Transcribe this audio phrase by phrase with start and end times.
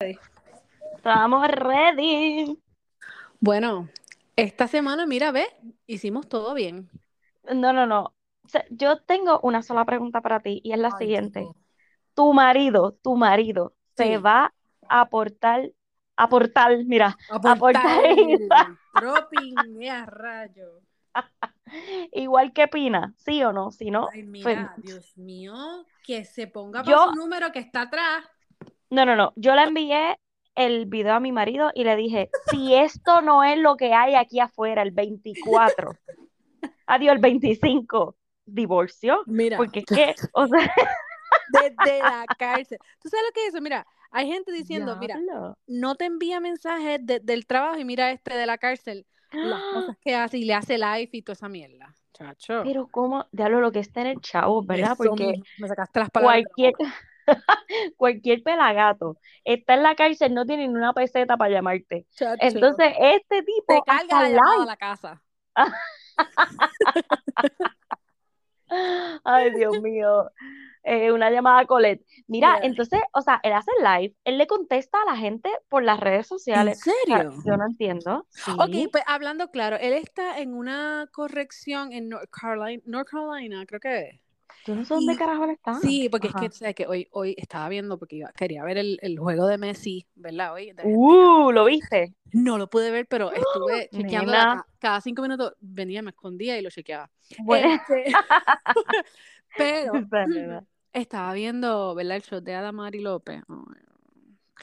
[0.00, 2.58] Estamos ready.
[3.38, 3.88] Bueno,
[4.36, 5.46] esta semana, mira, ve,
[5.86, 6.88] hicimos todo bien.
[7.44, 8.14] No, no, no.
[8.44, 11.40] O sea, yo tengo una sola pregunta para ti y es la Ay, siguiente.
[11.40, 11.56] Dios.
[12.14, 14.54] Tu marido, tu marido, se va
[14.88, 15.70] a aportar,
[16.16, 17.86] aportar, mira, aportar
[19.90, 20.80] a rayo.
[22.12, 23.70] igual que Pina, ¿sí o no?
[23.70, 25.54] Si no, Ay, pues, mira, Dios mío,
[26.02, 28.24] que se ponga Yo- para su número que está atrás.
[28.90, 29.32] No, no, no.
[29.36, 30.18] Yo le envié
[30.54, 34.14] el video a mi marido y le dije, si esto no es lo que hay
[34.14, 35.92] aquí afuera, el 24,
[36.86, 40.72] adiós, el 25, divorcio, Mira, porque que, o sea,
[41.52, 42.78] desde la cárcel.
[43.00, 43.62] ¿Tú sabes lo que es eso?
[43.62, 45.18] Mira, hay gente diciendo, mira,
[45.66, 49.96] no te envía mensajes de- del trabajo y mira este de la cárcel, las cosas
[50.00, 51.94] que hace y le hace live y toda esa mierda.
[52.12, 52.62] Chacho.
[52.64, 54.92] Pero cómo, diablo, lo que está en el chavo, ¿verdad?
[54.92, 56.74] Eso Porque me sacaste las palabras cualquier.
[57.96, 62.06] cualquier pelagato está en la cárcel, no tiene ni una peseta para llamarte.
[62.14, 62.36] Chacho.
[62.40, 65.22] Entonces, este te tipo carga hasta la a casa.
[69.24, 70.30] Ay, Dios mío.
[70.82, 72.04] Eh, una llamada a Colette.
[72.26, 72.66] Mira, Yeah.
[72.66, 76.26] entonces, o sea, él hace live, él le contesta a la gente por las redes
[76.26, 76.80] ¿En sociales.
[76.80, 77.32] O sea, serio?
[77.44, 78.26] yo no entiendo.
[78.58, 78.88] Ok, Sí.
[78.90, 83.98] pues hablando claro, él está en una corrección en North Carolina, North Carolina creo que
[84.08, 84.19] es.
[84.66, 85.74] Yo no sé dónde Y- carajo él está.
[85.80, 86.44] Sí, porque Ajá.
[86.44, 89.46] es que, ¿sabes que Hoy, hoy estaba viendo, porque iba- quería ver el, el juego
[89.46, 90.52] de Messi, ¿verdad?
[90.52, 90.74] Hoy.
[90.84, 92.14] Uh, ¿lo viste?
[92.32, 93.88] No lo pude ver, pero estuve
[94.26, 94.32] chequeando
[94.78, 97.10] cada cinco minutos, venía, me escondía y lo chequeaba.
[97.40, 98.04] Bueno, Este,
[99.56, 99.92] pero
[100.92, 102.16] estaba viendo, ¿verdad?
[102.16, 103.42] El show de Adamari López.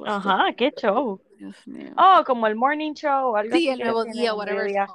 [0.06, 1.22] Ajá, qué show.
[1.40, 1.92] Dios mío.
[1.98, 4.64] Oh, como el morning show o algo Sí, así el que nuevo día, el whatever.
[4.66, 4.88] mediodía.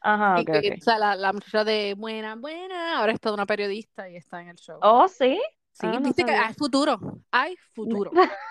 [0.00, 0.70] Ajá, Y ok, que, ok.
[0.78, 4.40] o sea, la, la muchacha de buena, buena, ahora es toda una periodista y está
[4.42, 4.82] en el show.
[4.82, 5.40] Oh, sí.
[5.72, 6.46] sí, ah, no viste que sabía.
[6.46, 6.98] hay futuro,
[7.30, 8.12] hay futuro.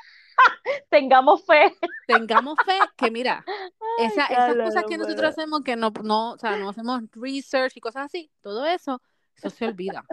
[0.89, 1.75] Tengamos fe.
[2.05, 3.47] Tengamos fe que, mira,
[3.97, 7.02] Ay, esa, esas cosas no que nosotros hacemos que no, no, o sea, no hacemos
[7.14, 9.02] research y cosas así, todo eso,
[9.36, 10.05] eso se olvida.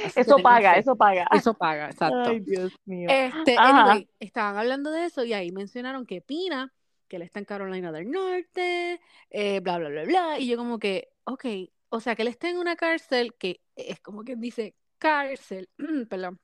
[0.00, 0.80] Así que Eso paga, fe.
[0.80, 1.26] eso paga.
[1.32, 2.30] Eso paga, exacto.
[2.30, 3.08] Ay, Dios mío.
[3.10, 6.72] Este, anyway, estaban hablando de eso y ahí mencionaron que Pina,
[7.12, 10.38] que él está en Carolina del Norte, eh, bla, bla, bla, bla.
[10.38, 11.44] Y yo como que, ok,
[11.90, 15.68] o sea, que él está en una cárcel que es como que dice cárcel,
[16.08, 16.40] perdón,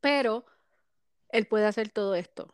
[0.00, 0.46] pero
[1.28, 2.52] él puede hacer todo esto.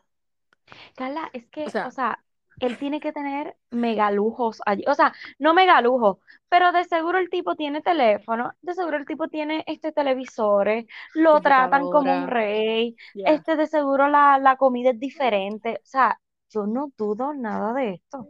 [0.95, 2.23] Carla, es que, O sea- o sea,
[2.59, 4.84] él tiene que tener megalujos allí.
[4.87, 6.19] O sea, no megalujos,
[6.51, 10.84] pero de seguro el tipo tiene teléfono, de seguro el tipo tiene este televisores,
[11.15, 13.33] lo tratan como un rey, Yeah.
[13.33, 15.78] este de seguro la, la comida es diferente.
[15.83, 18.28] O sea, yo no dudo nada de esto.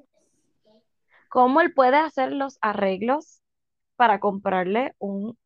[1.29, 3.41] ¿Cómo él puede hacer los arreglos
[3.97, 5.37] para comprarle un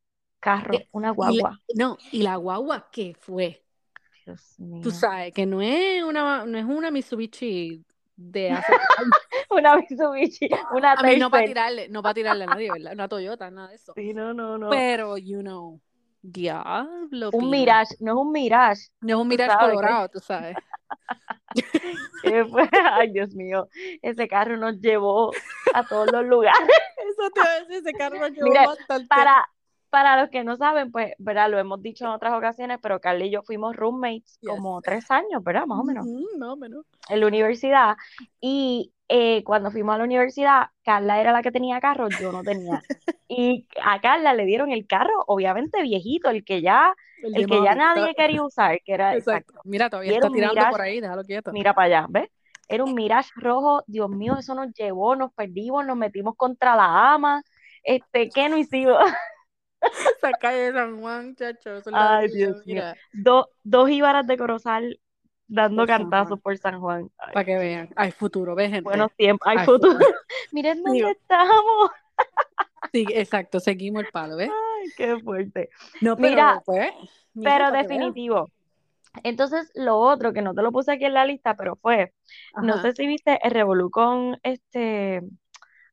[0.40, 1.60] carro, Eh, una Y la- guagua?
[1.74, 3.62] no, y la guagua, ¿qué fue?
[4.24, 4.82] Dios mío.
[4.82, 7.84] Tú sabes que no es una, no es una Mitsubishi
[8.16, 8.72] de hace
[9.50, 12.92] Una Mitsubishi, una A mí no para tirarle, no para tirarle a nadie, ¿verdad?
[12.92, 13.92] Una Toyota, nada de eso.
[13.94, 14.70] Sí, no, no, no.
[14.70, 15.80] Pero, you know,
[16.24, 17.50] diablo, Un.
[17.50, 18.88] Mirage, no es un Mirage.
[19.00, 20.56] No es un Mirage sabes colorado, tú sabes.
[22.24, 23.68] Eh, fue- Ay, Dios mío,
[24.02, 25.30] ese carro nos llevó
[25.74, 26.58] a todos los lugares.
[26.98, 29.06] Eso te a decir, ese carro lo llevó Mire, bastante.
[29.08, 29.46] Para,
[29.90, 31.50] para los que no saben, pues, ¿verdad?
[31.50, 34.50] Lo hemos dicho en otras ocasiones, pero Carla y yo fuimos roommates Yes.
[34.50, 35.66] como tres años, ¿verdad?
[35.66, 36.06] Más o menos,
[36.38, 36.86] más o menos.
[37.10, 37.96] en la universidad.
[38.40, 42.42] Y eh, cuando fuimos a la universidad, Carla era la que tenía carro, yo no
[42.42, 42.82] tenía.
[43.26, 47.74] Y a Carla le dieron el carro, obviamente viejito, el que ya, El, que ya
[47.74, 49.52] nadie quería usar, que era Exacto.
[49.52, 49.68] exacto.
[49.68, 50.70] Mira, todavía era está tirando Mirage.
[50.72, 51.52] por ahí, déjalo quieto.
[51.52, 52.28] Mira para allá, ¿ves?
[52.68, 57.14] Era un Mirage rojo, Dios mío, eso nos llevó, nos perdimos, nos metimos contra la
[57.14, 57.42] ama,
[57.82, 58.98] este, ¿qué no hicimos?
[60.18, 62.82] Esa calle de San Juan, chacho, Ay, Dios mío.
[63.12, 64.98] Do- dos íbaras de Corozal
[65.46, 67.10] dando cantazos por San Juan.
[67.32, 67.90] Para que vean.
[67.96, 68.82] Hay futuro, ¿ves, gente?
[68.82, 69.92] buenos tiempos, hay Hay futuro.
[69.92, 70.14] futuro.
[70.52, 71.08] Miren dónde Digo.
[71.10, 71.90] estamos.
[72.92, 74.50] Sí, exacto, seguimos el palo, ¿ves?
[74.50, 75.70] Ay, qué fuerte.
[76.00, 76.92] No, pero, Mira, pues,
[77.34, 78.50] mira, Pero definitivo.
[79.22, 82.12] Entonces, lo otro que no te lo puse aquí en la lista, pero fue,
[82.62, 85.22] no sé si viste el revolú con este,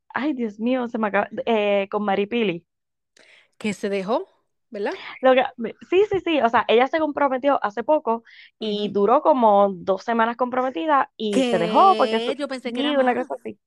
[0.10, 2.66] ay, Dios mío, se me acaba, eh, con Maripili.
[3.58, 4.28] Que se dejó,
[4.72, 4.94] ¿verdad?
[5.22, 5.46] Lo que-
[5.90, 8.24] sí, sí, sí, o sea, ella se comprometió hace poco
[8.60, 13.14] y duró como dos semanas comprometida y se dejó porque Yo pensé que era una
[13.14, 13.60] cosa así.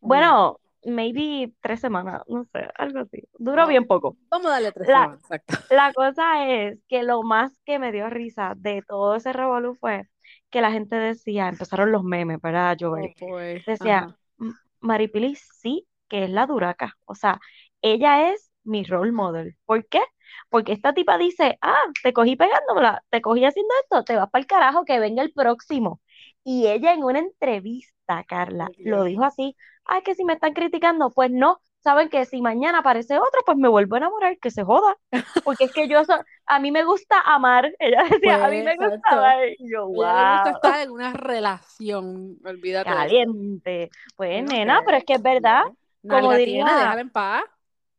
[0.00, 3.22] Bueno, maybe tres semanas, no sé, algo así.
[3.38, 4.16] Duró bien poco.
[4.30, 5.54] Vamos a darle tres La- semanas, exacto.
[5.70, 10.08] La cosa es que lo más que me dio risa de todo ese revolú fue
[10.50, 13.14] que la gente decía, empezaron los memes, ¿verdad, Joel?
[13.20, 13.62] Oh, boy.
[13.66, 14.16] Decía, Ajá.
[14.40, 16.96] "M- Maripili sí que es la duraca.
[17.04, 17.38] O sea,
[17.82, 19.56] ella es mi role model.
[19.64, 20.00] ¿Por qué?
[20.48, 24.40] Porque esta tipa dice, ah, te cogí pegándomela, te cogí haciendo esto, te vas para
[24.42, 26.00] el carajo, que venga el próximo.
[26.44, 31.10] Y ella en una entrevista, Carla, lo dijo así, ay, que si me están criticando,
[31.10, 34.64] pues no, saben que si mañana aparece otro, pues me vuelvo a enamorar, que se
[34.64, 34.96] joda,
[35.42, 38.64] porque es que yo, so- a mí me gusta amar, ella decía, a mí Pues,
[38.64, 43.90] me gusta amar, y yo, ella le gusta wow, estar en una relación, olvídate caliente,
[44.16, 45.62] pues nena, pues, pero es que es verdad,
[46.06, 47.44] como tiene, diría, déjala en paz.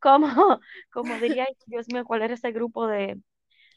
[0.02, 0.28] Como,
[0.92, 3.20] como diría, Dios mío, ¿cuál era ese grupo de,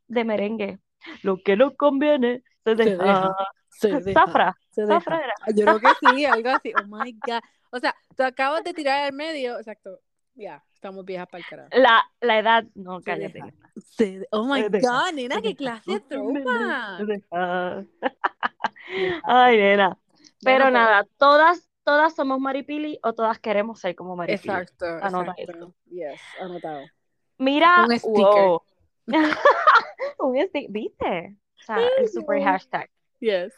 [0.08, 0.78] de merengue?
[1.22, 3.30] Lo que no conviene se Se deja,
[3.68, 5.24] se deja, zafra, se zafra deja.
[5.24, 5.34] era.
[5.42, 6.72] Ah, Yo creo que sí, algo así.
[6.74, 7.40] Oh my God.
[7.70, 10.00] O sea, tú acabas de tirar al medio, exacto.
[10.34, 11.68] Ya, estamos viejas para el carajo.
[11.72, 13.40] La, la edad, no, Se cállate.
[13.76, 16.16] Se Oh my Se God, nena, se qué clase de se.
[16.16, 17.22] Dios
[19.24, 19.98] Ay, nena.
[20.42, 24.66] Pero nada, todas, todas somos Maripili o todas queremos ser como Maripili.
[24.66, 25.52] exacto, Anota eso.
[25.52, 25.74] exacto.
[25.86, 26.92] Yes, anotado.
[27.38, 28.52] Mira, Un sticker.
[28.52, 28.62] wow.
[30.18, 31.36] Un stick, ¿viste?
[31.60, 32.90] O sea, el super hashtag.
[33.20, 33.54] Yes.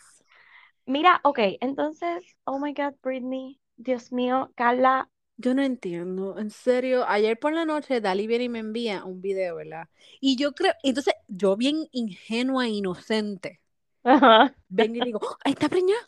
[0.87, 5.08] Mira, ok, entonces, oh my God, Britney, Dios mío, Carla,
[5.38, 7.05] Yo no entiendo, en serio.
[7.08, 9.88] Ayer por la noche Dali viene y me envía un video, ¿verdad?
[10.20, 13.61] Y yo creo, entonces yo bien ingenua e inocente,
[14.05, 14.55] ajá.
[14.69, 16.00] vengo y digo, ¡Oh, ahí está preñada.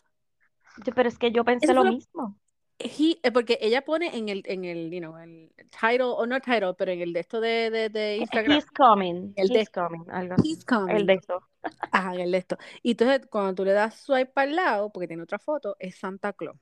[0.95, 2.37] Pero es que yo pensé lo mismo.
[2.79, 6.39] He- eh, porque ella pone en el, en el, you know, el title, o no
[6.39, 9.69] title, pero en el de esto de, de, de Instagram, He's coming, El de- he's
[9.69, 10.49] coming, algo así.
[10.49, 10.95] he's coming.
[10.95, 11.41] El de eso.
[11.91, 12.57] Ajá, el de esto.
[12.81, 15.97] Y entonces cuando tú le das swipe para el lado, porque tiene otra foto, es
[15.97, 16.57] Santa Claus.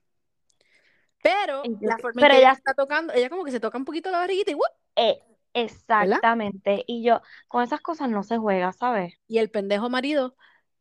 [1.22, 3.86] Pero la forma en pero que ella está tocando, ella como que se toca un
[3.86, 4.64] poquito la barriguita y ¡wup!
[4.96, 5.20] Eh,
[5.54, 6.84] exactamente.
[6.88, 9.16] Y yo, con esas cosas no se juega, ¿sabes?
[9.28, 10.36] Y el pendejo marido,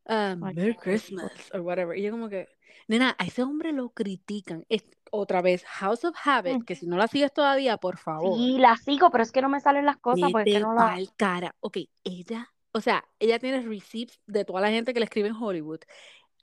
[0.05, 1.99] Ay, Merry Christmas, o whatever.
[1.99, 2.49] Y yo como que,
[2.89, 4.65] nena, a ese hombre lo critican.
[4.69, 8.37] Es, otra vez, House of Habit, que si no la sigues todavía, por favor.
[8.37, 10.97] Sí, la sigo, pero es que no me salen las cosas porque Vete no la...
[11.17, 11.55] cara.
[11.61, 15.37] Ok, ella, o sea, ella tiene receipts de toda la gente que le escribe en
[15.37, 15.81] Hollywood.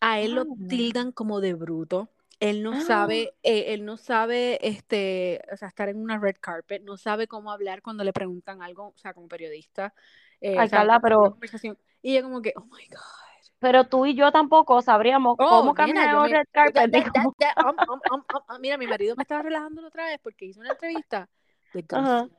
[0.01, 0.67] A él lo Ah.
[0.69, 2.09] tildan como de bruto.
[2.39, 2.81] Él no Ah.
[2.81, 7.27] sabe, eh, él no sabe, este, o sea, estar en una red carpet, no sabe
[7.27, 9.93] cómo hablar cuando le preguntan algo, o sea, como periodista.
[10.41, 11.77] eh, o sea, una pero- conversación.
[12.01, 13.32] Y ella como que, oh my God.
[13.63, 16.91] Pero tú y yo tampoco sabríamos Oh, cómo caminar en un red carpet.
[16.91, 17.77] cómo- da- da- um,
[18.11, 18.61] um, um.
[18.61, 21.29] Mira, mi marido me estaba relajando la otra vez porque hizo una entrevista
[21.91, 22.27] Ajá.
[22.27, 22.31] Garfield.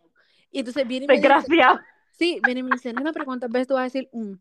[0.50, 1.46] Y entonces viene y me dice,
[2.12, 4.34] sí, viene y me dice, nena, pero ¿cuántas veces tú vas a decir mm?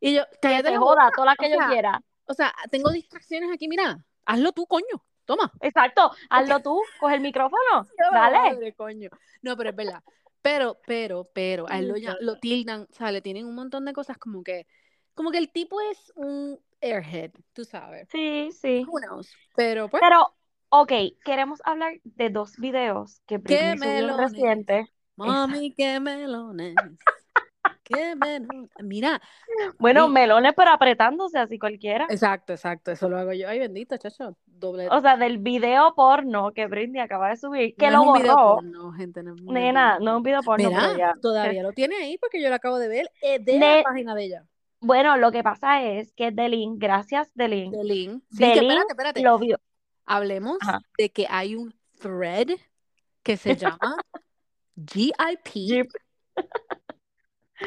[0.00, 2.02] Y yo, Que cállate se la joda, todas las que O yo sea, quiera.
[2.26, 5.52] O sea, tengo distracciones aquí, mira, hazlo tú, coño, toma.
[5.60, 7.60] Exacto, hazlo tú, coge el micrófono,
[8.10, 8.38] la dale.
[8.54, 9.10] madre, coño.
[9.42, 10.02] No, pero es verdad.
[10.42, 13.54] Pero, pero, pero, a él lo, Ay, ya- lo tildan, o sea, le tienen un
[13.54, 14.66] montón de cosas como que,
[15.14, 18.08] como que el tipo es un airhead, tú sabes.
[18.10, 18.84] Sí, sí.
[18.88, 19.30] Who knows?
[19.56, 20.34] Pero, pues, Pero,
[20.70, 20.92] ok,
[21.24, 24.86] queremos hablar de dos videos que Britney subió reciente.
[25.16, 26.74] Mami, qué melones.
[27.84, 28.70] Qué melones.
[28.82, 29.20] Mira,
[29.78, 32.06] Bueno, melones, pero apretándose así cualquiera.
[32.08, 33.48] exacto, exacto, eso lo hago yo.
[33.48, 34.88] Ay, bendito, chacho, doble.
[34.88, 38.12] O sea, del video porno que Britney acaba de subir, que no lo es un
[38.14, 38.56] video borró.
[38.56, 40.04] porno, gente, no es un video Nena, porno.
[40.04, 42.88] no es un video porno, Mira, todavía lo tiene ahí porque yo lo acabo de
[42.88, 44.46] ver eh, de Ne- la página de ella.
[44.80, 48.22] Bueno, lo que pasa es que Delin, gracias Delin, De Lynn.
[48.30, 49.22] Sí, que Delin espérate, espérate.
[49.22, 49.58] lo vio.
[50.06, 50.80] Hablemos Ajá.
[50.96, 52.48] de que hay un thread
[53.22, 53.96] que se llama
[54.76, 55.90] GIP, Jeep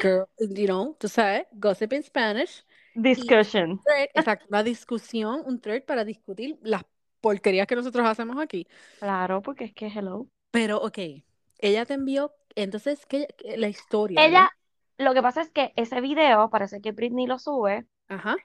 [0.00, 2.64] girl, you know, tú sabes, Gossip in Spanish.
[2.94, 3.80] Discussion.
[3.84, 6.82] Thread, exacto, una discusión, un thread para discutir las
[7.20, 8.66] porquerías que nosotros hacemos aquí.
[8.98, 10.26] Claro, porque es que hello.
[10.50, 10.98] Pero, ok,
[11.58, 14.24] ella te envió, entonces, ¿qué, qué- la historia?
[14.24, 14.50] Ella,
[14.98, 17.86] lo que pasa es que ese video parece que Britney lo sube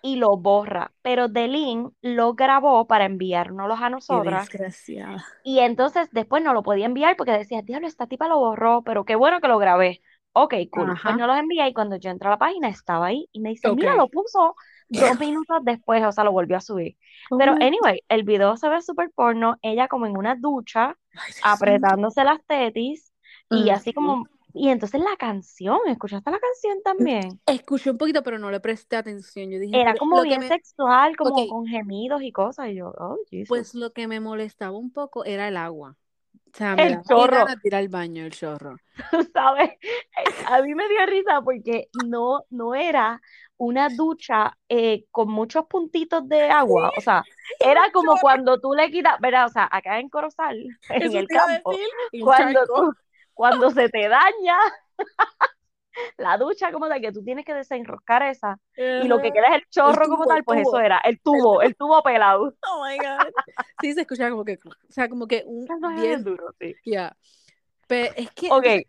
[0.01, 5.23] y lo borra, pero Delin lo grabó para enviárnoslos a Qué nosotras desgraciada.
[5.43, 9.05] y entonces después no lo podía enviar porque decía, diablo, esta tipa lo borró, pero
[9.05, 10.01] qué bueno que lo grabé.
[10.33, 10.91] Ok, cool.
[10.91, 11.01] Ajá.
[11.03, 13.49] Pues no los envié y cuando yo entré a la página estaba ahí y me
[13.49, 14.55] dice, mira, lo puso
[14.89, 16.97] dos minutos después, o sea, lo volvió a subir.
[17.37, 21.33] Pero Oh anyway, el video se ve súper porno, ella como en una ducha, Ay,
[21.41, 23.13] apretándose las tetis
[23.49, 27.39] y así como, y entonces la canción, ¿escuchaste la canción también?
[27.45, 29.49] Escuché un poquito, pero no le presté atención.
[29.49, 33.17] Yo dije, Era como bien me- sexual, como con gemidos y cosas, y yo, oh,
[33.29, 33.47] Jesus.
[33.47, 35.95] Pues lo que me molestaba un poco era el agua.
[36.53, 37.45] O sea, me El daba chorro.
[37.45, 38.75] de ir al baño el chorro.
[39.11, 39.71] tú sabes,
[40.47, 43.21] a mí me dio risa porque no, no era
[43.57, 47.23] una ducha eh, con muchos puntitos de agua, o sea,
[47.59, 49.45] era como cuando tú le quitas, ¿verdad?
[49.47, 50.57] O sea, acá en Corozal,
[50.89, 51.71] en Eso el a campo,
[52.23, 52.93] cuando tú,
[53.39, 54.57] cuando se te daña
[56.17, 59.61] la ducha como tal, que tú tienes que desenroscar esa, y lo que queda es
[59.61, 62.53] el chorro tubo, como tal, pues eso era, el tubo, el tubo pelado.
[62.69, 63.31] Oh my God.
[63.79, 65.65] Sí, se escuchaba como que, o sea, como que un
[65.95, 66.75] bien, duro, sí.
[66.85, 67.15] ya.
[67.87, 68.87] Pero es que, Ok, entonces,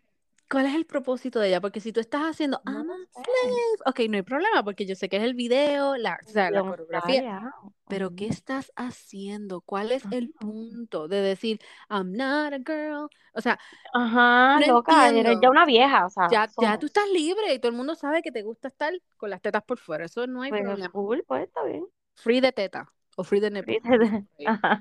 [0.49, 1.61] ¿cuál es el propósito de ella?
[1.61, 4.95] Porque si tú estás haciendo, no I'm a slave, ok, no hay problema, porque yo
[4.95, 7.53] sé que es el video, la, o sea, la coreografía,
[7.91, 8.31] pero ¿qué Ujú.
[8.31, 9.61] estás haciendo?
[9.61, 13.09] ¿Cuál es el punto de decir, I'm not a girl?
[13.33, 13.59] O sea,
[13.93, 17.59] Ajá, no loca, eres ya una vieja, o sea, Ya, ya tú estás libre y
[17.59, 20.05] todo el mundo sabe que te gusta estar con las tetas por fuera.
[20.05, 20.91] Eso no hay Pues problema.
[20.91, 21.87] cool, pues está bien.
[22.15, 22.81] Free de teta
[23.17, 23.79] o free de nipple.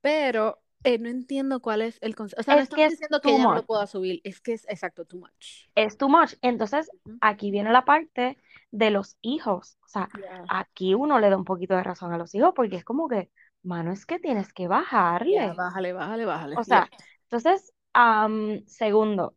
[0.00, 2.40] Pero eh, no entiendo cuál es el concepto.
[2.40, 4.20] O sea, no Es que estamos es diciendo que no lo pueda subir.
[4.24, 5.68] Es que es exacto, too much.
[5.74, 6.34] Es too much.
[6.42, 8.38] Entonces, aquí viene la parte
[8.70, 9.78] de los hijos.
[9.84, 10.08] O sea,
[10.48, 13.30] aquí uno le da un poquito de razón a los hijos porque es como que,
[13.62, 15.52] mano, es que tienes que bajarle.
[15.56, 16.56] bájale, bájale, bájale.
[16.56, 16.90] O sea,
[17.24, 19.36] entonces, am, segundo,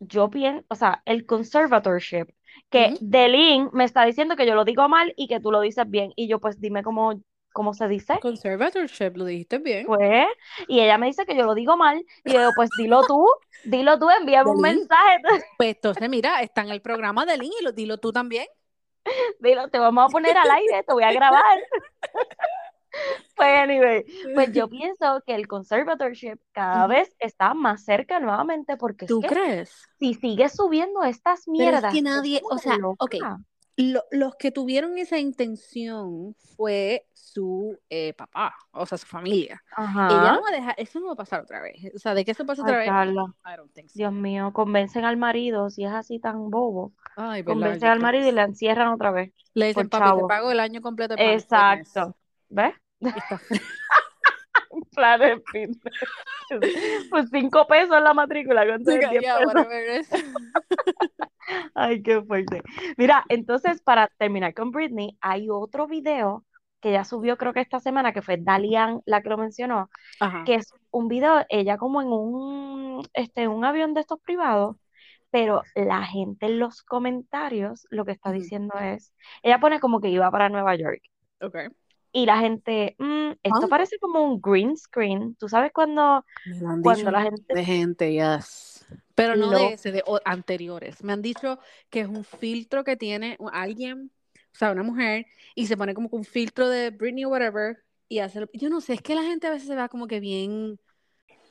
[0.00, 2.28] yo pienso, o sea, el conservatorship,
[2.70, 2.98] que Ujú.
[3.00, 6.12] Delin me está diciendo que yo lo digo mal y que tú lo dices bien.
[6.16, 7.20] Y yo, pues dime cómo,
[7.58, 8.20] cómo se dice.
[8.20, 9.84] Conservatorship, lo dijiste bien.
[9.84, 10.28] Pues,
[10.68, 12.06] y ella me dice que yo lo digo mal.
[12.24, 13.26] Y yo, pues dilo tú,
[13.64, 15.16] dilo tú, envíame un mensaje.
[15.56, 18.46] Pues entonces, mira, está en el programa de Lin y lo, dilo tú también.
[19.40, 21.58] Dilo, te vamos a poner al aire, te voy a grabar.
[23.36, 29.04] Pues, anyway, pues yo pienso que el conservatorship cada vez está más cerca nuevamente porque
[29.04, 29.88] es ¿Tú que crees?
[29.98, 33.40] si sigue subiendo estas Pero es mierdas, que nadie, o sea, ok, loca.
[33.78, 39.62] Lo- los que tuvieron esa intención fue su eh, papá, o sea, su familia.
[39.76, 40.32] Ella Ajá.
[40.32, 41.76] no va a dejar, eso no va a pasar otra vez.
[41.94, 43.94] O sea, de que eso pase otra Ay, vez, Carla, I don't think so.
[43.96, 48.28] Dios mío, convencen al marido, si es así tan bobo, Ay, convencen al que marido
[48.28, 51.44] y la encierran otra vez Le dicen, papi, te pago el año completo Fitness.
[51.44, 52.16] Exacto.
[52.48, 52.74] ¿Ves?
[54.98, 55.94] Planet Fitness.
[57.10, 58.64] Pues cinco pesos la matrícula.
[58.64, 59.38] Yeah, yeah,
[59.68, 60.24] pesos.
[61.74, 62.62] Ay, qué fuerte.
[62.96, 66.44] Mira, entonces para terminar con Britney, hay otro video
[66.80, 69.90] que ya subió creo que esta semana, que fue Dalian la que lo mencionó,
[70.20, 70.44] Ajá.
[70.44, 74.76] que es un video, ella como en un, este, un avión de estos privados,
[75.30, 79.12] pero la gente en los comentarios lo que está diciendo es,
[79.42, 81.02] ella pone como que iba para Nueva York
[81.40, 81.68] Okay.
[82.18, 86.24] Y la gente, "Mm, esto Ah, parece como un green screen, tú sabes cuando,
[86.82, 88.84] cuando la gente de gente, yes.
[89.14, 91.02] Pero no lo, de ese, de o- anteriores.
[91.02, 91.58] Me han dicho
[91.90, 96.08] que es un filtro que tiene alguien, o sea, una mujer, y se pone como
[96.12, 99.46] un filtro de Britney o whatever, y hace, yo no sé, es que la gente
[99.46, 100.78] a veces se va como que bien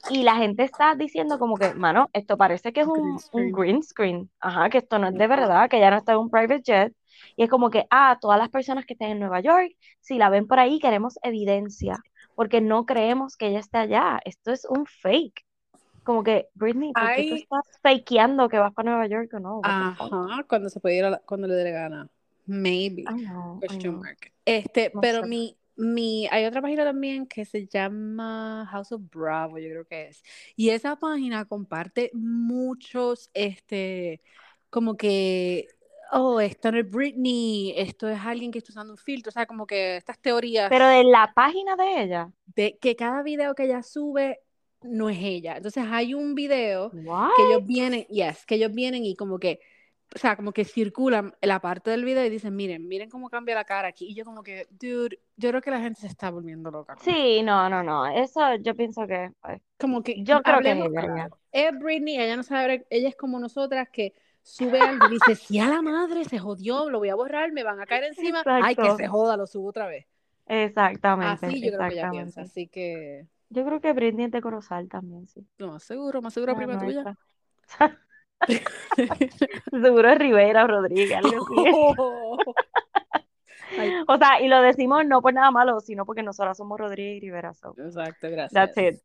[0.10, 3.20] y la gente está diciendo como que, mano, esto parece que es green un, un
[3.20, 3.52] screen.
[3.52, 6.30] green screen, ajá, que esto no es de verdad, que ya no está en un
[6.30, 6.94] private jet,
[7.36, 9.72] y es como que, ah, todas las personas que estén en Nueva York,
[10.02, 11.98] si la ven por ahí, queremos evidencia,
[12.36, 15.46] porque no creemos que ella esté allá, esto es un fake,
[16.04, 19.62] como que, Britney, ¿por qué tú estás fakeando que vas para Nueva York o no?
[19.62, 22.10] Ajá, cuando se puede ir a la- cuando le dé la gana.
[22.46, 23.04] Maybe.
[23.08, 24.32] I know, I Question know, mark.
[24.46, 25.28] Este, no pero sé.
[25.28, 30.08] mi, mi, hay otra página también que se llama House of Bravo, yo creo que
[30.08, 30.24] es.
[30.56, 34.22] Y esa página comparte muchos, este,
[34.70, 35.68] como que,
[36.12, 39.46] oh, esto no es Britney, esto es alguien que está usando un filtro, o sea,
[39.46, 43.66] como que estas teorías Pero de la página de ella, de que cada video que
[43.66, 44.40] ella sube
[44.82, 45.58] no es ella.
[45.58, 47.30] Entonces hay un video what?
[47.36, 49.60] que ellos vienen, yes, que ellos vienen y como que,
[50.16, 53.56] o sea, como que circulan la parte del video y dicen, miren, miren cómo cambia
[53.56, 54.06] la cara aquí.
[54.08, 56.96] Y yo como que, dude, yo creo que la gente se está volviendo loca.
[57.02, 60.78] Sí, no, no, no, eso yo pienso que, pues, Como que, yo creo que es
[60.78, 61.30] ella.
[61.52, 64.14] Es Britney, ella no sabe, ella es como nosotras que
[64.48, 67.64] sube algo y dice, si a la madre se jodió, lo voy a borrar, me
[67.64, 70.06] van a caer encima, ay, que se joda, lo subo otra vez.
[70.46, 74.42] exactamente, Así yo creo que ella piensa, así que, Yo creo que Britney es de
[74.42, 75.46] Corozal también, sí.
[75.58, 77.18] lo más seguro, más seguro prima tuya.
[79.72, 81.56] Seguro es Rivera o Rodríguez, algo así.
[83.80, 87.18] Ay, O sea, y lo decimos no por nada malo, sino porque nosotras somos Rodríguez
[87.18, 87.54] y Rivera.
[87.54, 88.96] So, exacto, that's gracias.
[88.96, 89.02] it.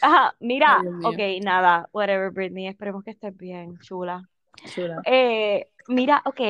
[0.00, 4.28] Ajá, mira, Ay, ok, nada, whatever, Britney, esperemos que estés bien, chula.
[5.06, 6.40] Eh, mira, ok,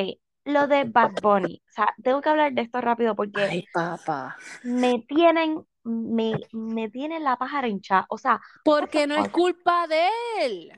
[0.44, 4.36] lo de Bad Bunny, o sea, tengo que hablar de esto rápido porque Ay, papá.
[4.62, 10.08] me tienen, me, me tienen la pájara hinchada, o sea, Porque no es culpa de
[10.40, 10.72] él.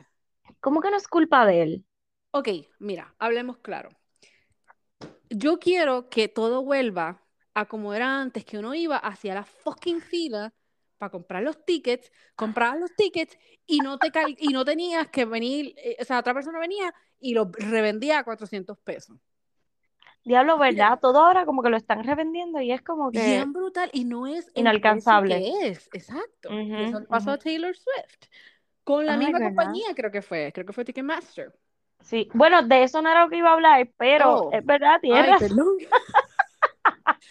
[0.61, 1.85] ¿cómo que no es culpa de él?
[2.33, 3.89] Ok, mira, hablemos claro.
[5.31, 7.23] Yo quiero que todo vuelva
[7.55, 10.53] a como era antes, que uno iba hacia la fucking fila
[10.99, 13.37] para comprar los tickets, comprabas los tickets
[13.67, 16.93] y no te cal- y no tenías que venir, eh, o sea, otra persona venía
[17.21, 19.19] y lo revendía a 400 pesos.
[20.25, 20.99] Diablo, Mira, ¿verdad?
[21.01, 24.27] Todo ahora como que lo están revendiendo y es como que bien brutal y no
[24.27, 25.37] es inalcanzable.
[25.39, 26.51] que es, exacto.
[26.51, 27.39] Eso pasó a.
[27.39, 28.29] Taylor Swift
[28.85, 29.51] con la Ay, misma ¿verdad?
[29.51, 31.53] compañía, creo que fue, creo que fue Ticketmaster.
[32.01, 35.01] Sí, bueno, de eso no era lo que iba a hablar, pero Oh, es verdad,
[35.01, 35.59] tienes ay, razón.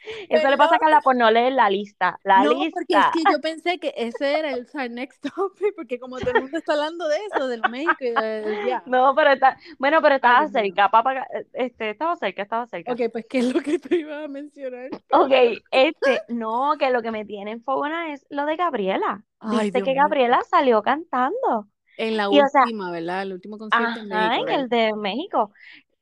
[0.06, 0.38] perdón.
[0.40, 2.20] Eso le pasa a Carla por no leer la lista.
[2.24, 2.72] La no, lista.
[2.74, 6.42] porque es que yo pensé que ese era el, next topic, porque como todo el
[6.44, 8.84] mundo está hablando de eso, del México y de, ya.
[8.86, 12.92] No, pero está, bueno, pero estaba cerca, papá, este, estaba cerca, estaba cerca.
[12.92, 14.90] Ok, pues, ¿qué es lo que tú ibas a mencionar?
[15.12, 15.32] Ok,
[15.72, 19.24] este, no, que lo que me tiene en fogona es lo de Gabriela.
[19.40, 20.02] Ay, Dios que mío.
[20.04, 21.68] Gabriela salió cantando.
[21.98, 23.24] En la Y, o sea, última, ¿verdad?
[23.24, 25.52] El último concierto en Ajá, México, en el de México.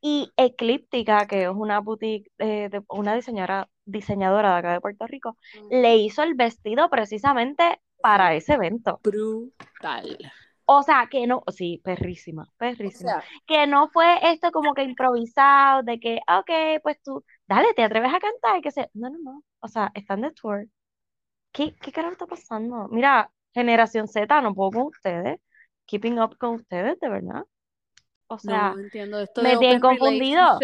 [0.02, 5.08] Y Eclíptica, que es una boutique, eh, de, una diseñadora, diseñadora de acá de Puerto
[5.08, 5.38] Rico,
[5.70, 9.00] le hizo el vestido precisamente para ese evento.
[9.04, 10.18] Brutal.
[10.66, 13.12] O sea, que no, sí, perrísima, O perrísima.
[13.12, 17.84] sea, Que no fue esto como que improvisado, de que, ok, pues tú, dale, te
[17.84, 19.44] atreves a cantar, que se, no, no, no.
[19.60, 20.68] O sea, están de tour.
[21.52, 22.88] ¿Qué, qué carajo está pasando?
[22.90, 25.40] Mira, Generación Z, no puedo con ustedes.
[25.86, 27.44] Keeping up con ustedes, de verdad.
[28.28, 30.60] O sea, no entiendo esto me tienen confundido.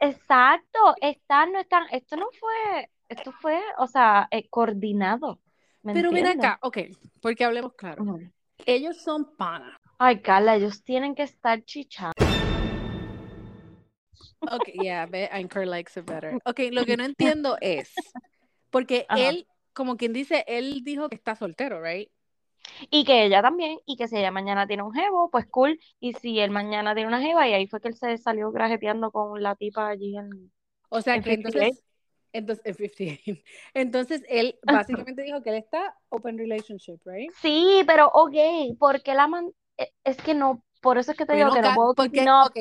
[0.00, 5.38] Exacto, están, no están, esto no fue, esto fue, o sea, eh, coordinado.
[5.82, 6.46] ¿Me Pero ven entiendes?
[6.46, 6.78] acá, ok,
[7.20, 8.04] porque hablemos claro.
[8.66, 9.76] Ellos son panas.
[9.98, 12.14] Ay, Carla, ellos tienen que estar chichando.
[14.50, 16.38] Ok, yeah, ve, Anchor likes it better.
[16.44, 17.88] Ok, lo que no entiendo es,
[18.70, 19.30] porque Ajá.
[19.30, 22.10] él, como quien dice, él dijo que está soltero, right?
[22.90, 25.78] Y que ella también, y que si ella mañana tiene un jevo, pues cool.
[26.00, 29.10] Y si él mañana tiene una jeva, y ahí fue que él se salió grajeteando
[29.10, 30.52] con la tipa allí en,
[30.90, 31.58] O sea en que 58.
[31.58, 31.84] entonces,
[32.32, 33.42] entonces, en 58.
[33.74, 37.30] Entonces él básicamente dijo que él está open relationship, right?
[37.42, 38.34] Sí, pero ok,
[38.78, 39.50] porque la man...
[39.76, 42.46] eh, Es que no, por eso es que te digo que no puedo porque, no,
[42.46, 42.56] ok,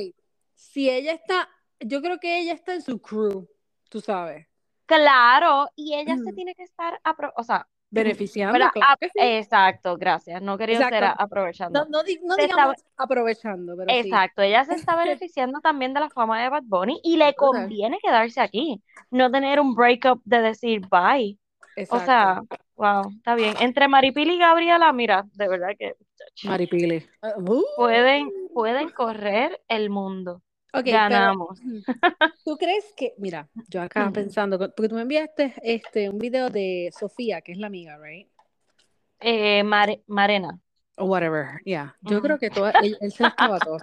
[0.56, 1.50] si ella está,
[1.80, 3.48] yo creo que ella está en su crew,
[3.90, 4.48] tú sabes,
[4.86, 6.34] claro, y ella se Mm.
[6.34, 7.00] tiene que estar,
[7.36, 8.72] o sea, beneficiando, ¿verdad?
[8.74, 9.20] claro Ap- que sí.
[9.20, 11.24] exacto, gracias, no quería ser Exacto.
[11.24, 11.86] aprovechando.
[11.86, 12.04] No, no,
[12.36, 14.00] digamos aprovechando, pero sí.
[14.00, 18.00] Exacto, ella se está beneficiando también de la fama de Bad Bunny y le conviene
[18.02, 21.38] quedarse aquí, no tener un breakup de decir bye.
[21.90, 22.42] O sea,
[22.76, 23.54] wow, está bien.
[23.60, 25.94] Entre Maripili y Gabriela, mira, de verdad que
[26.44, 27.08] Maripili.
[27.22, 27.64] Uh, uh.
[27.76, 30.42] pueden, pueden correr el mundo.
[30.74, 31.60] Ok, pero Ganamos.
[32.44, 36.90] ¿tú crees que, mira, yo acá pensando, porque tú me enviaste este un video de
[36.98, 38.28] Sofía, que es la amiga, right?
[39.20, 40.60] Eh, Mare- Marena,
[40.98, 41.96] O whatever, yeah.
[42.02, 43.82] Yo creo que toda, él, él se las clava todas.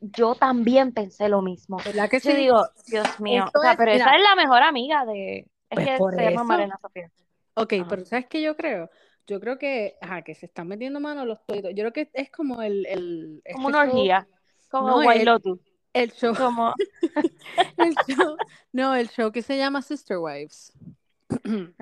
[0.00, 1.78] yo también pensé lo mismo.
[1.84, 2.36] ¿Verdad que Yo sí?
[2.36, 5.46] digo, Dios mío, Esto o sea, es- pero esa es la mejor amiga de, es
[5.70, 6.44] Pues que se llama.
[6.44, 7.10] Marena Sofía.
[7.54, 7.86] Ok, Ajá.
[7.90, 8.90] pero ¿sabes qué yo creo?
[9.26, 11.70] Yo creo que, ajá, que se están metiendo mano los toditos.
[11.74, 14.28] Yo creo que es como el, el Como este una show- orgía,
[14.72, 15.60] como No, White el- Lotus,
[15.92, 16.74] el show, como,
[17.76, 18.36] el show,
[18.72, 20.72] no, el show que se llama Sister Wives.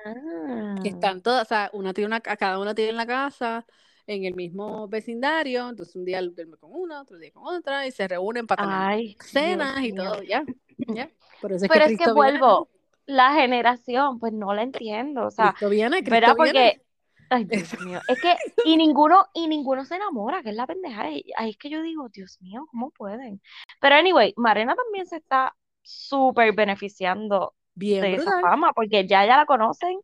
[0.04, 0.74] Ah.
[0.84, 3.66] están todas, o sea, una tiene una, cada una tiene la casa
[4.06, 7.92] en el mismo vecindario, entonces un día duerme con una, otro día con otra, y
[7.92, 10.44] se reúnen para tener Ay, cenas Dios y todo, ya,
[10.78, 11.08] es
[11.40, 12.68] Pero que es que viene, vuelvo,
[13.06, 16.34] la generación, pues no la entiendo, o sea, Cristo viene, Cristo ¿verdad?
[16.36, 16.70] viene.
[16.74, 16.82] Porque,
[17.30, 21.02] ay, Dios mío, es que, y ninguno, y ninguno se enamora, que es la pendeja,
[21.02, 23.40] ahí es que yo digo, Dios mío, ¿cómo pueden?
[23.80, 29.36] Pero anyway, Marena también se está súper beneficiando Bien de esa fama, porque ya ya
[29.36, 29.98] la conocen,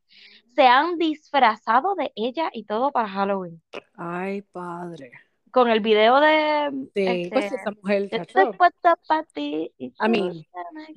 [0.54, 3.60] se han disfrazado de ella y todo para Halloween,
[3.96, 5.12] Ay, padre.
[5.50, 8.46] con el video de, Sí, pues este, esa mujer, Estoy
[9.06, 10.46] para ti A mí,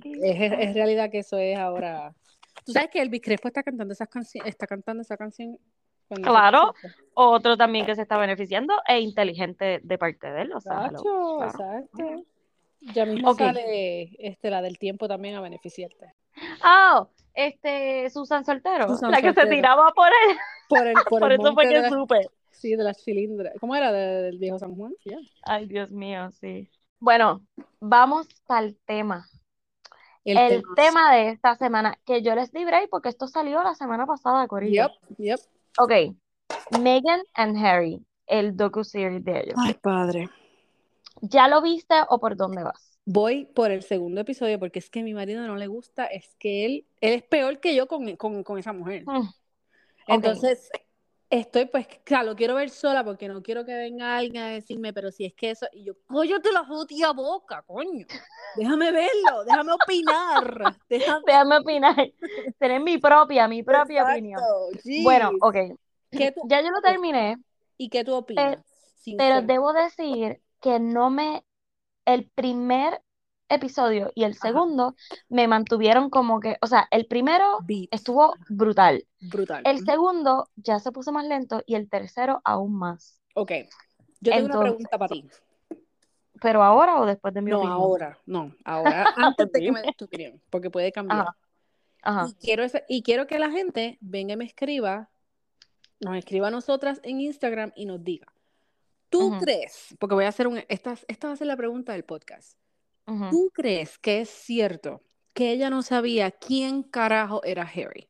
[0.03, 2.13] es- es realidad que eso es ahora.
[2.65, 5.57] Tú sabes que Elvis Crespo está cantando esas canciones, está cantando esa canción.
[6.15, 6.73] Claro.
[7.13, 10.97] Otro también que se está beneficiando e inteligente de parte de él, o sea, hello,
[10.97, 11.49] Chacho, claro.
[11.85, 12.23] exacto.
[12.81, 13.39] Ya mismo Ok.
[13.39, 16.13] sale este, la del tiempo también a beneficiarte.
[16.63, 20.37] Oh, este, Susan Soltero, Susan la que se tiraba por él,
[20.69, 22.21] Por el, por por el eso fue que la- supe.
[22.51, 23.53] sí, de las cilindras.
[23.59, 23.91] ¿Cómo era?
[23.91, 24.93] De- del viejo San Juan.
[25.43, 26.69] Ay, Dios mío, sí.
[26.99, 27.41] Bueno,
[27.79, 29.25] vamos para el tema.
[30.23, 30.75] El, El tema.
[30.75, 34.47] tema de esta semana, que yo les di break porque esto salió la semana pasada,
[34.47, 34.87] Corillo.
[35.09, 35.39] Yep, yep.
[35.81, 35.91] Ok,
[36.81, 39.55] Meghan and Harry, el docu-series de ellos.
[39.57, 40.29] Ay, padre.
[41.21, 42.99] ¿Ya lo viste o por dónde vas?
[43.05, 46.35] Voy por el segundo episodio porque es que a mi marido no le gusta, es
[46.37, 49.03] que él, él es peor que yo con, con, con esa mujer.
[49.05, 49.29] Mm.
[50.07, 50.69] Entonces,
[51.29, 55.11] estoy pues, claro, quiero ver sola porque no quiero que venga alguien a decirme, pero
[55.11, 58.05] si es que eso, y yo, cállate la jodida boca, coño.
[58.55, 60.75] Déjame verlo, déjame opinar.
[60.89, 61.23] Déjame...
[61.27, 62.11] Déjame opinar.
[62.57, 64.41] Tener mi propia, mi propia Exacto, opinión.
[64.95, 65.55] Bueno, ok.
[66.11, 67.37] ¿Qué tú- Ya yo lo terminé,
[67.77, 68.65] ¿Y qué tú opinas?
[69.17, 71.43] pero debo decir que no me.
[72.05, 73.01] El primer
[73.49, 74.41] episodio y el Ajá.
[74.47, 74.95] segundo
[75.27, 76.57] me mantuvieron como que.
[76.61, 77.89] O sea, el primero Beats.
[77.91, 79.05] estuvo brutal.
[79.19, 79.63] brutal.
[79.65, 83.21] El segundo ya se puso más lento y el tercero aún más.
[83.35, 83.51] Ok,
[84.21, 85.27] yo tengo una pregunta para ti.
[86.41, 87.77] ¿Pero ahora o después de mi No, opinión?
[87.81, 91.21] ahora, no, ahora, antes de que me des tu opinión, porque puede cambiar.
[91.21, 91.37] Ajá.
[92.01, 92.27] Ajá.
[92.29, 95.09] Y quiero, ese- y quiero que la gente venga y me escriba,
[95.99, 98.27] nos escriba a nosotras en Instagram y nos diga,
[99.09, 99.95] ¿tú crees?
[99.99, 102.57] Porque voy a hacer un, esta, esta va a ser la pregunta del podcast.
[103.09, 103.25] Ujú.
[103.29, 105.01] ¿Tú crees que es cierto
[105.33, 108.09] que ella no sabía quién carajo era Harry?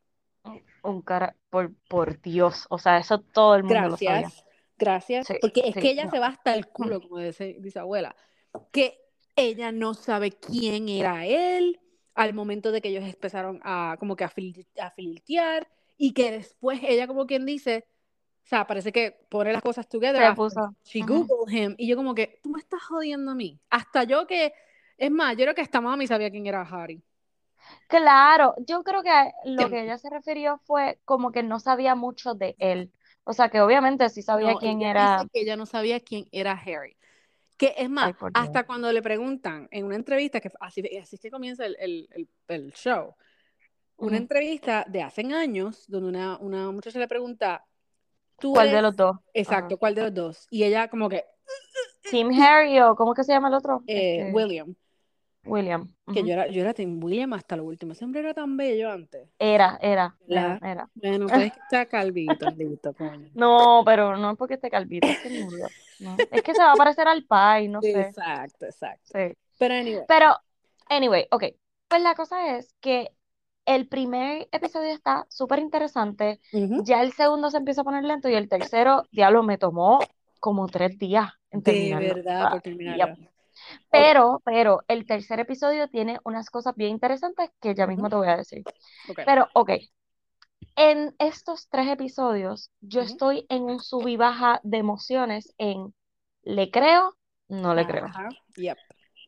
[0.84, 4.28] Un cara, por, por Dios, o sea, eso todo el mundo lo sabía.
[4.28, 4.46] Gracias,
[4.78, 5.28] gracias.
[5.28, 6.12] Sí, Porque es sí, que ella no.
[6.12, 8.16] se va hasta el culo, como dice, dice abuela,
[8.72, 9.00] que
[9.36, 11.80] ella no sabe quién era él
[12.16, 16.32] al momento de que ellos empezaron a como que a, fil- a flirtear y que
[16.32, 17.86] después ella como quien dice,
[18.46, 20.76] o sea, parece que pone las cosas together Se puso.
[20.84, 23.60] she googled him y yo como que, tú me estás jodiendo a mí.
[23.70, 24.54] Hasta yo que,
[25.00, 27.02] es más, yo creo que hasta mami sabía quién era Harry.
[27.88, 29.10] Claro, yo creo que
[29.46, 32.92] lo que ella se refirió fue como que no sabía mucho de él.
[33.24, 35.18] O sea, que obviamente sí sabía No, quién ella era.
[35.18, 36.96] dice que ella no sabía quién era Harry.
[37.58, 38.46] Que es más, Ay, por Dios.
[38.46, 42.10] hasta cuando le preguntan en una entrevista, que así, así es que comienza el, el-
[42.12, 43.16] el- el show,
[43.98, 47.66] una entrevista de hace años, donde una, una muchacha le pregunta,
[48.40, 49.18] ¿tú ¿Cuál de los dos?
[49.34, 49.78] Exacto.
[49.78, 50.48] ¿cuál de los dos?
[50.52, 51.26] Y ella como que,
[52.10, 53.84] Team Harry o ¿cómo que se llama el otro?
[53.88, 54.76] eh, Este, William,
[55.46, 55.94] William.
[56.14, 59.30] que yo era, yo era Team William hasta lo último, hombre era tan bello antes.
[59.40, 60.90] Era, era, era, era.
[60.96, 63.30] Bueno, pues es que está calvito, listo, coño.
[63.34, 65.68] No, pero no es porque esté calvito, es que murió.
[66.00, 66.16] No.
[66.32, 68.02] Es que se va a parecer al pai, no sé.
[68.02, 69.02] Exacto, exacto.
[69.06, 69.36] Sí.
[69.58, 70.36] Pero anyway, Pero,
[70.90, 71.44] anyway, ok.
[71.90, 73.12] Pues la cosa es que
[73.66, 76.40] el primer episodio está súper interesante.
[76.84, 80.00] Ya el segundo se empieza a poner lento y el tercero, diablo, me tomó
[80.40, 83.16] como tres días en de verdad, Ah, por terminarlo.
[83.92, 88.28] Pero, pero el tercer episodio tiene unas cosas bien interesantes que ya mismo te voy
[88.28, 88.64] a decir.
[89.26, 89.72] Pero, ok.
[90.76, 95.94] En estos tres episodios, yo estoy en un sub y baja de emociones en
[96.44, 97.16] le creo,
[97.50, 98.08] no le creo.
[98.58, 98.78] Yep.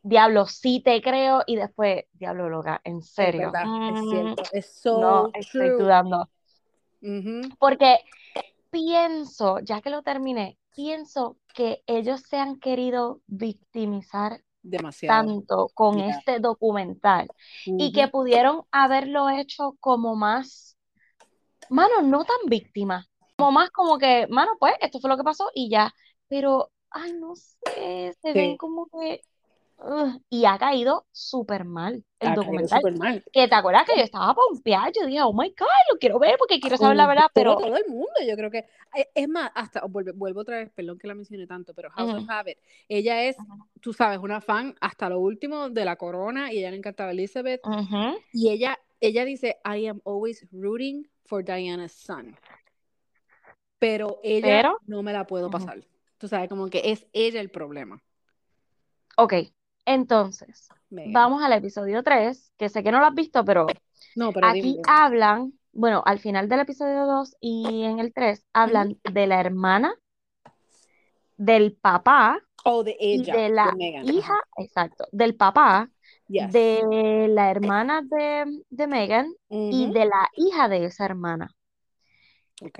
[0.02, 3.52] Diablo, sí te creo y después, diablo, loca, en Es serio.
[3.88, 4.42] es Mm, cierto.
[4.52, 6.28] Es so no, estoy dudando.
[7.58, 7.98] Porque
[8.70, 15.26] pienso, ya que lo terminé, pienso que ellos se han querido victimizar Demasiado.
[15.26, 16.10] tanto con Yeah.
[16.18, 17.28] este documental
[17.66, 20.76] y que pudieron haberlo hecho como más,
[21.68, 23.06] mano, no tan víctima,
[23.36, 25.92] como más como que, mano, pues esto fue lo que pasó y ya,
[26.28, 29.22] pero, ay, no sé, se ven como que,
[30.30, 32.82] y ha caído súper mal el ha documental.
[32.98, 33.24] mal.
[33.32, 36.36] Que te acuerdas que yo estaba pompeada, yo dije, oh my God, lo quiero ver
[36.38, 38.58] porque quiero saber la verdad, pero todo el mundo, yo creo que.
[38.94, 42.14] eh, Es más, hasta vuelvo, vuelvo otra vez, perdón que la mencioné tanto, pero House
[42.14, 43.36] of ujú, Habit, ella es,
[43.80, 47.62] tú sabes, una fan hasta lo último de la corona y ella le encantaba Elizabeth.
[48.32, 52.36] Y ella, ella dice, I am always rooting for Diana's son.
[53.78, 55.84] Pero ella pero, no me la puedo pasar.
[56.18, 58.02] Tú sabes, como que es ella el problema,
[59.16, 59.32] Ok,
[59.84, 63.66] entonces, vamos al episodio 3, que sé que no lo has visto, pero
[64.16, 64.82] No, pero aquí dime.
[64.88, 68.48] hablan, bueno, al final del episodio 2 y en el 3, Ujú.
[68.54, 69.94] hablan de la hermana,
[71.36, 75.90] del papá Oh, de ella, la hija, exacto, del papá,
[76.28, 76.52] Yes.
[76.52, 81.50] de la hermana de, de Megan y de la hija de esa hermana.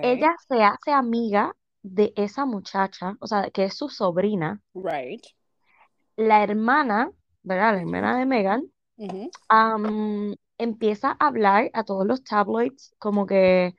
[0.03, 4.61] Ella se hace amiga de esa muchacha, o sea, que es su sobrina.
[4.75, 5.27] Right.
[6.17, 7.11] La hermana,
[7.43, 7.75] ¿verdad?
[7.75, 8.65] La hermana de Megan,
[10.59, 13.75] empieza a hablar a todos los tabloids, como que,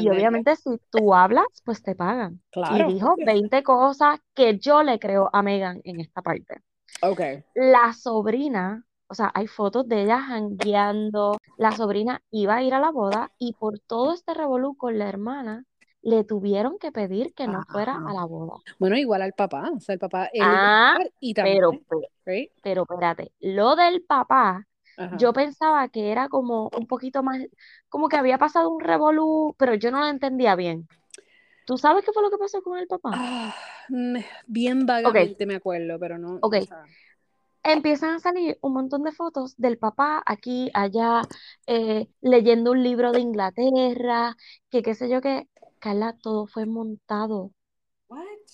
[0.00, 2.34] y obviamente si tú hablas, pues te pagan.
[2.34, 2.88] Y Claro.
[2.88, 6.60] dijo 20 cosas que yo le creo a Megan en esta parte.
[7.02, 7.20] Ok.
[7.54, 11.38] La sobrina, o sea, hay fotos de ella jangueando.
[11.56, 15.08] La sobrina iba a ir a la boda y por todo este revolú con la
[15.08, 15.64] hermana,
[16.04, 18.62] le tuvieron que pedir que no fuera a la boda.
[18.78, 19.70] Bueno, igual al papá.
[19.74, 22.50] O sea, el papá, él Ah, y pero, también, pero, right?
[22.62, 25.18] pero espérate, lo del papá, Ajá.
[25.18, 27.40] yo pensaba que era como un poquito más,
[27.88, 30.88] como que había pasado un revolú, pero yo no lo entendía bien.
[31.66, 33.20] ¿Tú sabes qué fue lo que pasó con el papá?
[33.20, 33.54] Ah,
[34.46, 36.54] bien vagamente me acuerdo, pero no, ok.
[36.54, 36.88] o sea,
[37.64, 41.22] Empiezan a salir un montón de fotos del papá aquí, allá,
[41.66, 44.36] eh, leyendo un libro de Inglaterra,
[44.70, 45.48] que qué sé yo qué.
[45.80, 47.52] Carla, todo fue montado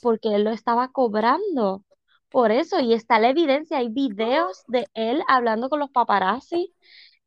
[0.03, 1.85] porque él lo estaba cobrando
[2.31, 2.81] por eso.
[2.81, 6.75] Y está la evidencia, hay videos de él hablando con los paparazzi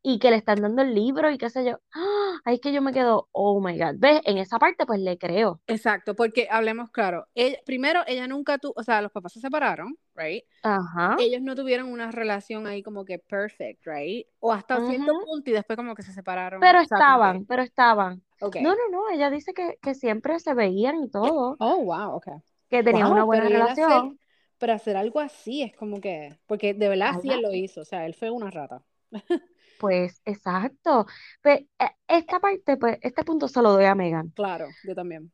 [0.03, 1.79] y que le están dando el libro y qué sé yo.
[1.93, 2.39] ¡Ah!
[2.45, 3.95] Ahí es que yo me quedo, oh my God.
[3.97, 4.21] ¿Ves?
[4.25, 5.61] En esa parte pues le creo.
[5.67, 7.27] Exacto, porque hablemos claro.
[7.33, 10.43] Ella- primero, ella nunca tuvo, o sea, los papás se separaron, right?
[10.63, 11.17] Ajá.
[11.17, 14.27] Ellos no tuvieron una relación ahí como que perfect, right?
[14.39, 15.19] O hasta cierto ujú.
[15.19, 18.23] punto y después como que se separaron, Pero o sea, como que, estaban, pero estaban.
[18.41, 18.57] ok.
[18.57, 22.27] No, no, no, ella dice que, que siempre se veían y todo, Oh, wow, ok.
[22.69, 24.19] que tenían una Wow, buena él hacer, relación.
[24.57, 27.85] pero hacer algo así es como que, porque de verdad sí él lo hizo, o
[27.85, 28.83] sea, él fue una rata.
[29.83, 31.05] pues, exacto.
[31.41, 34.29] Pues, eh, esta parte, pues, este punto se lo doy a Megan.
[34.29, 35.29] Claro, yo también.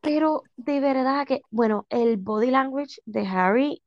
[0.00, 3.80] Pero de verdad que, bueno, el body language de Harry,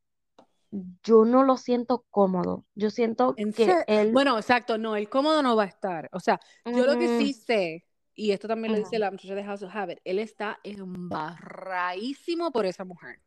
[1.03, 2.63] yo no lo siento cómodo.
[2.73, 4.13] Yo siento En que él...
[4.13, 6.07] Bueno, exacto, no, el cómodo no va a estar.
[6.13, 9.43] O sea, yo lo que sí sé, y esto también lo dice la muchacha de
[9.43, 13.19] House of Habit, él está embarradísimo por esa mujer.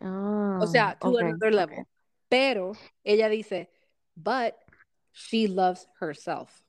[0.00, 1.84] O Ah, sea, to ok, another level.
[2.30, 2.72] Pero
[3.04, 3.70] ella dice,
[4.14, 4.54] but
[5.16, 6.62] she loves herself.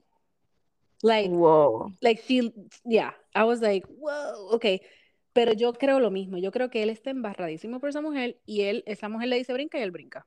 [1.04, 1.92] Like, Wow.
[2.02, 2.52] like she,
[2.86, 4.82] yeah, I was like, whoa, okay.
[5.34, 6.38] Pero yo creo lo mismo.
[6.40, 9.54] Yo creo que él está embarradísimo por esa mujer y él, esa mujer le dice
[9.54, 10.26] brinca y él brinca.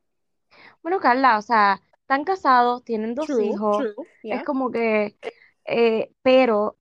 [0.82, 5.16] Bueno, Carla, o sea, están casados, tienen dos True, hijos, true, es como que,
[5.64, 6.76] eh, pero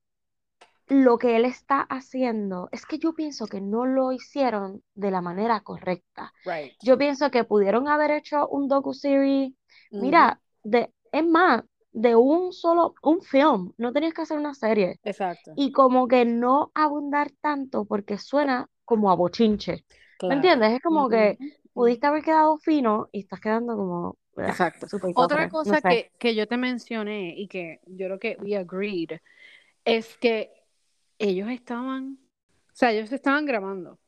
[0.88, 5.20] lo que él está haciendo es que yo pienso que no lo hicieron de la
[5.20, 6.32] manera correcta.
[6.44, 6.72] right.
[6.82, 9.52] Yo pienso que pudieron haber hecho un docu-series,
[9.92, 14.98] mira, de, es más, de un solo, un film, no tenías que hacer una serie.
[15.04, 19.84] Exacto, Y como que no abundar tanto porque suena como a bochinche.
[20.28, 20.72] ¿Me entiendes?
[20.72, 21.38] Es como que
[21.72, 24.86] pudiste haber quedado fino y estás quedando como ah, Exacto.
[25.14, 25.88] Otra no cosa sé.
[25.88, 29.18] que, que yo te mencioné y que yo creo que we agreed
[29.84, 30.52] es que
[31.18, 32.18] ellos estaban,
[32.72, 33.98] o sea, ellos estaban grabando.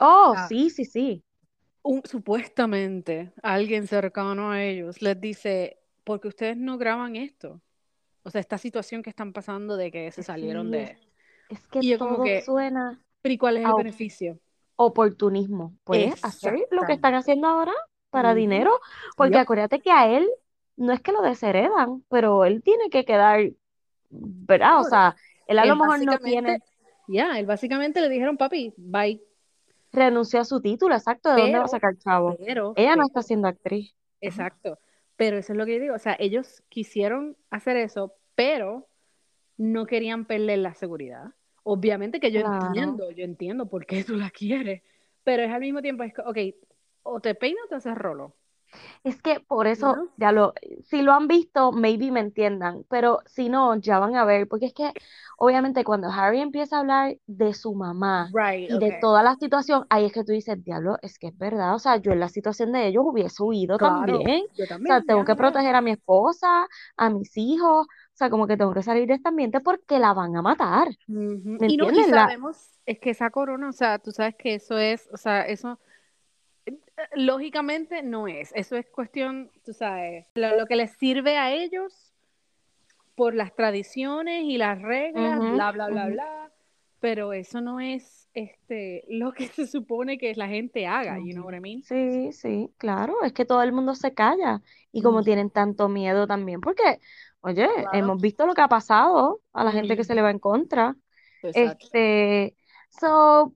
[0.00, 0.48] Oh, Ah.
[0.48, 1.22] sí, sí, sí.
[1.82, 5.79] Un, supuestamente alguien cercano a ellos les dice,
[6.10, 7.60] ¿por qué ustedes no graban esto?
[8.24, 10.98] O sea, esta situación que están pasando de que se salieron Sí, de...
[11.48, 14.38] es que Y yo como todo que, suena pero ¿y cuál es el beneficio?
[14.76, 15.74] oportunismo.
[15.84, 17.72] Pues hacer lo que están haciendo ahora
[18.10, 18.80] para dinero,
[19.16, 19.42] porque Yep.
[19.44, 20.28] acuérdate que a él
[20.76, 23.52] no es que lo desheredan, pero él tiene que quedar,
[24.10, 24.80] ¿verdad?
[24.80, 26.58] O sea, él a él lo mejor no tiene,
[27.08, 29.20] ya, él básicamente le dijeron, papi, bye.
[29.92, 32.36] renunció a su título, exacto, ¿de dónde va a sacar chavo?
[32.38, 33.94] pero, Ella no está siendo actriz.
[34.20, 34.78] Exacto.
[35.20, 35.94] Pero eso es lo que yo digo.
[35.94, 38.88] O sea, ellos quisieron hacer eso, pero
[39.58, 41.34] no querían perder la seguridad.
[41.62, 42.68] Obviamente que yo Claro.
[42.68, 44.82] entiendo, yo entiendo por qué tú la quieres,
[45.22, 46.38] pero es al mismo tiempo, es que, ok,
[47.02, 48.34] o te peinas o te haces rolo.
[49.04, 50.08] Es que por eso, know?
[50.16, 50.54] ya lo,
[50.84, 54.66] si lo han visto, maybe me entiendan, pero si no, ya van a ver, porque
[54.66, 54.92] es que
[55.38, 58.92] obviamente cuando Harry empieza a hablar de su mamá Right, y de ok.
[58.92, 61.96] toda la situación, ahí es que tú dices, diablo, es que es verdad, o sea,
[61.96, 65.24] yo en la situación de ellos hubiese huido Claro, también, yo o sea, también, tengo
[65.24, 69.06] que proteger a mi esposa, a mis hijos, o sea, como que tengo que salir
[69.08, 71.58] de este ambiente porque la van a matar, Ujú.
[71.58, 74.78] ¿me Y no, y sabemos, es que esa corona, o sea, tú sabes que eso
[74.78, 75.80] es, o sea, eso
[77.14, 82.12] lógicamente no es, eso es cuestión, tú sabes, lo, lo que les sirve a ellos
[83.14, 86.12] por las tradiciones y las reglas, Ujú, bla, bla, bla, ujú.
[86.12, 86.52] bla,
[87.00, 91.44] pero eso no es este lo que se supone que la gente haga, you know
[91.44, 91.82] what I mean?
[91.82, 95.24] Sí, sí, claro, es que todo el mundo se calla y como Ujú.
[95.24, 97.00] tienen tanto miedo también, porque,
[97.40, 97.96] oye, Claro.
[97.98, 100.94] hemos visto lo que ha pasado a la gente que se le va en contra.
[101.42, 101.86] Exacto.
[101.86, 102.56] Este,
[102.90, 103.54] so,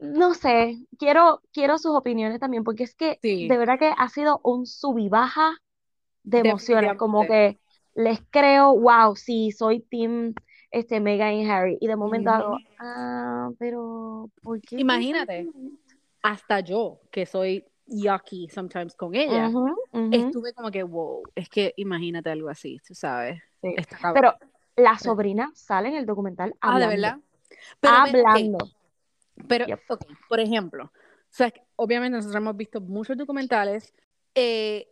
[0.00, 4.08] no sé, quiero, quiero sus opiniones también, porque es que Sí, de verdad que ha
[4.08, 5.56] sido un sub y baja
[6.22, 7.58] de emociones, como que
[7.94, 10.34] les creo, wow, sí, soy team
[10.70, 15.48] este, Meghan y Harry, y de momento hago, ah, pero ¿por qué Imagínate,
[16.22, 20.10] hasta yo, que soy yucky sometimes con ella, Ujú, ujú.
[20.10, 23.74] estuve como que, wow, es que imagínate algo así, tú sabes, Sí.
[24.14, 24.34] Pero
[24.76, 26.96] la sobrina sale en el documental Ah, ¿de hablando.
[26.96, 27.18] verdad?
[27.80, 28.58] Pero, Hablando.
[29.48, 29.80] Pero, Yep.
[29.88, 30.90] ok, por ejemplo, o
[31.30, 33.94] sea, obviamente nosotros hemos visto muchos documentales,
[34.34, 34.88] eh,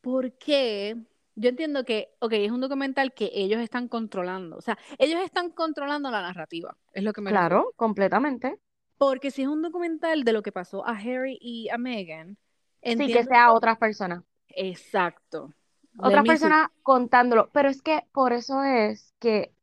[0.00, 0.96] ¿por qué?
[1.36, 5.50] Yo entiendo que, ok, es un documental que ellos están controlando, o sea, ellos están
[5.50, 7.48] controlando la narrativa, es lo que me refiero.
[7.48, 8.58] Claro, completamente.
[8.98, 12.36] Porque si es un documental de lo que pasó a Harry y a Meghan,
[12.82, 14.22] Sí, que sea yo- otras personas.
[14.48, 15.52] Exacto.
[15.98, 17.48] Otras personas contándolo.
[17.52, 19.53] Pero es que por eso es que,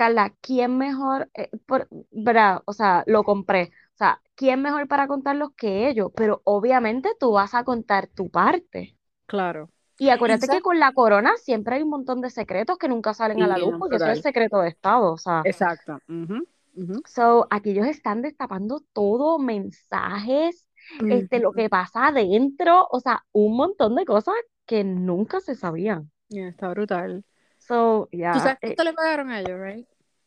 [0.00, 1.28] Carla, ¿quién mejor?
[1.34, 2.62] eh, por, ¿verdad?
[2.64, 3.64] O sea, lo compré.
[3.92, 6.10] O sea, ¿quién mejor para contarlos que ellos?
[6.16, 8.96] Pero obviamente tú vas a contar tu parte.
[9.26, 9.68] Claro.
[9.98, 13.42] Y acuérdate que con la corona siempre hay un montón de secretos que nunca salen
[13.42, 15.12] a la luz porque eso es secreto de Estado.
[15.12, 15.98] O sea, Exacto.
[16.08, 17.02] Ujú.
[17.04, 20.66] So, aquí ellos están destapando todo, mensajes,
[21.10, 24.34] este, lo que pasa adentro, o sea, un montón de cosas
[24.64, 26.10] que nunca se sabían.
[26.30, 27.22] Está brutal.
[27.70, 29.86] So, ¿Tú sabes eh, cuánto le pagaron a ellos, right?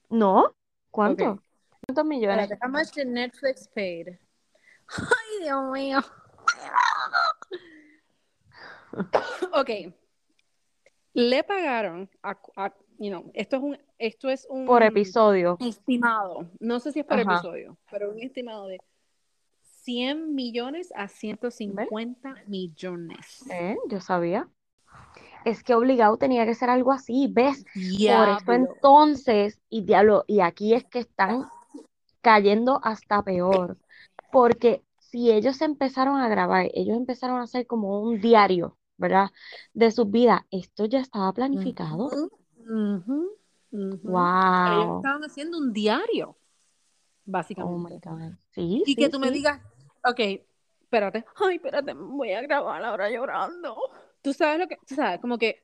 [0.09, 0.55] ¿no?
[0.91, 1.43] ¿Cuánto?
[1.85, 2.49] ¿Cuántos millones?
[2.61, 4.17] How much did Netflix paid?
[4.87, 5.99] Ay, Dios mío.
[9.53, 9.69] Ok.
[11.13, 15.57] Le pagaron a, a- you know, esto es un, esto es un Por episodio.
[15.59, 16.49] estimado.
[16.61, 17.33] No sé si es por Ajá.
[17.33, 18.79] episodio, pero un estimado de
[19.83, 23.43] 100 millones a 150 millones.
[23.51, 23.75] ¿Eh?
[23.89, 24.47] Yo sabía.
[25.45, 27.65] Es que obligado tenía que ser algo así, ¿ves?
[28.07, 31.47] Por eso entonces, y diablo, y aquí es que están
[32.21, 33.77] cayendo hasta peor,
[34.31, 39.29] porque si ellos empezaron a grabar, ellos empezaron a hacer como un diario, ¿verdad?
[39.73, 42.09] De sus vidas, esto ya estaba planificado.
[42.57, 43.29] Ujú.
[43.71, 44.97] Ellos Wow.
[44.97, 46.35] estaban haciendo un diario, Oh
[47.25, 48.09] básicamente.
[48.09, 48.33] God.
[48.51, 49.59] Sí, Y que sí, tú me digas,
[50.05, 50.19] ok,
[50.81, 53.75] espérate, ay, espérate, voy a grabar ahora llorando.
[54.23, 55.63] Tú sabes lo que, tú sabes, como que,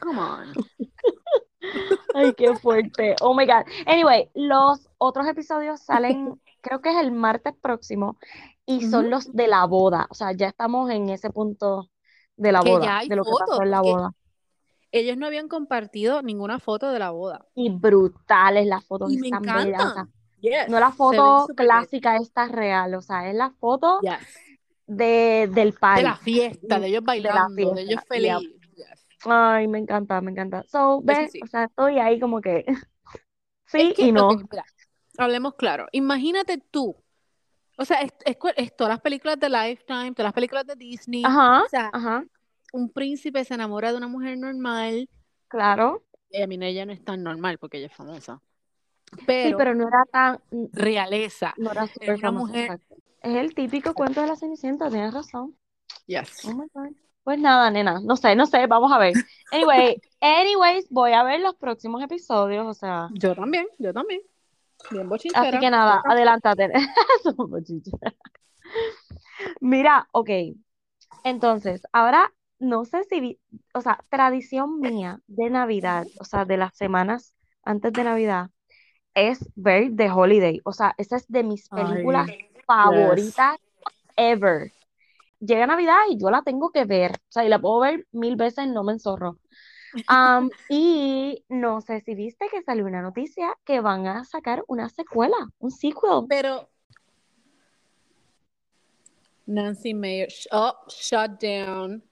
[0.00, 0.52] come on.
[2.14, 3.14] Ay, qué fuerte.
[3.20, 3.64] Oh my God.
[3.86, 8.18] Anyway, los otros episodios salen, creo que es el martes próximo,
[8.64, 10.06] y son los de la boda.
[10.10, 11.90] O sea, ya estamos en ese punto
[12.36, 14.12] de la Que boda, ya hay de lo que pasó fotos, en la boda.
[14.90, 17.46] ellos no habían compartido ninguna foto de la boda.
[17.54, 19.84] Y brutales, las fotos Y me están bellas.
[19.84, 20.08] O sea.
[20.40, 21.68] Yes, no la foto súper bien.
[21.68, 22.94] clásica, esta es real.
[22.94, 24.47] O sea, es la foto Yes.
[24.88, 28.54] De, del De party, la fiesta, de ellos de la bailando, de ellos felices.
[29.24, 30.64] Ay, me encanta, me encanta.
[30.64, 31.40] So, ves, sí.
[31.42, 32.64] o sea, estoy ahí como que
[33.72, 34.30] Es sí que, y no.
[34.50, 34.64] mira,
[35.18, 35.86] hablemos claro.
[35.92, 36.96] Imagínate tú.
[37.76, 41.22] O sea, es, es, todas las películas de Lifetime, todas las películas de Disney.
[41.24, 42.24] Ajá, O sea, ajá,
[42.72, 45.08] un príncipe se enamora de una mujer normal.
[45.48, 46.04] claro.
[46.30, 48.42] Y a mí ella no es tan normal porque ella es famosa.
[49.12, 50.40] Sí, Pero pero no era tan,
[50.72, 51.54] realeza.
[51.56, 52.64] no era una famosa, mujer.
[52.64, 52.96] exacto.
[53.22, 55.56] Es el típico cuento de la Cenicienta, tienes razón.
[56.06, 56.44] Yes.
[56.44, 56.92] Oh my God.
[57.24, 59.12] Pues nada, nena, no sé, no sé, vamos a ver.
[59.52, 64.20] Anyway, anyways, voy a ver los próximos episodios, o sea, Yo también, yo también.
[64.90, 65.58] Bien así bochinchera.
[65.58, 66.70] que nada, adelántate.
[69.60, 70.30] Mira, ok,
[71.24, 73.40] entonces, ahora no sé si, vi-
[73.74, 78.50] o sea, tradición mía de Navidad, o sea, de las semanas antes de Navidad,
[79.14, 83.30] es ver The Holiday, o sea, esa es de mis películas Ay, yes.
[83.32, 83.58] favoritas
[84.16, 84.72] ever.
[85.40, 88.36] Llega Navidad y yo la tengo que ver, o sea, y la puedo ver mil
[88.36, 89.38] veces, no me enzorro.
[90.68, 95.36] Y no sé si viste que salió una noticia que van a sacar una secuela,
[95.58, 96.26] un sequel.
[96.28, 96.68] Pero
[99.46, 102.02] Nancy Mayer, oh, shut down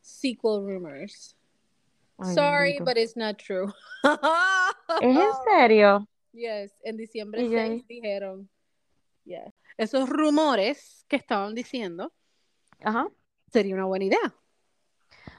[0.00, 1.36] sequel rumors.
[2.18, 3.70] Ay, Sorry, but it's not true.
[5.02, 6.08] ¿Es en serio?
[6.32, 8.48] Yes, en diciembre Y yo 6 ahí, dijeron,
[9.24, 9.52] yeah.
[9.76, 12.12] Esos rumores que estaban diciendo
[12.82, 13.08] ajá.
[13.52, 14.34] sería una buena idea.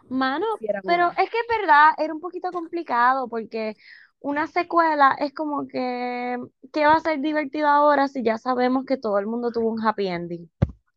[0.09, 0.45] Mano,
[0.85, 3.75] pero es que es verdad, era un poquito complicado porque
[4.19, 6.37] una secuela es como que,
[6.71, 9.85] ¿qué va a ser divertido ahora si ya sabemos que todo el mundo tuvo un
[9.85, 10.49] happy ending?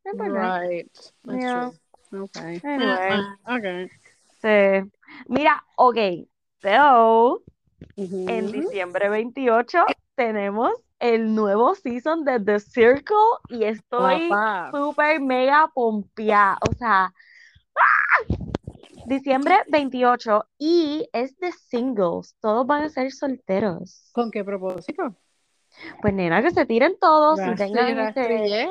[0.04, 0.62] Es verdad.
[0.62, 0.90] Right,
[1.24, 1.70] that's Yeah.
[2.10, 2.24] true.
[2.24, 2.60] Okay.
[2.64, 3.88] Anyway, okay.
[4.40, 4.90] sí.
[5.28, 5.96] Mira, ok,
[6.60, 7.42] so,
[7.96, 8.52] en Ujú.
[8.52, 13.16] diciembre 28 tenemos el nuevo season de The Circle
[13.48, 14.30] y estoy
[14.70, 16.58] súper mega pompeada.
[16.70, 17.12] O sea,
[19.06, 22.36] diciembre 28 y es de singles.
[22.40, 24.10] Todos van a ser solteros.
[24.12, 25.16] ¿Con qué propósito?
[26.02, 28.68] Pues nena, que se tiren todos y tengan este...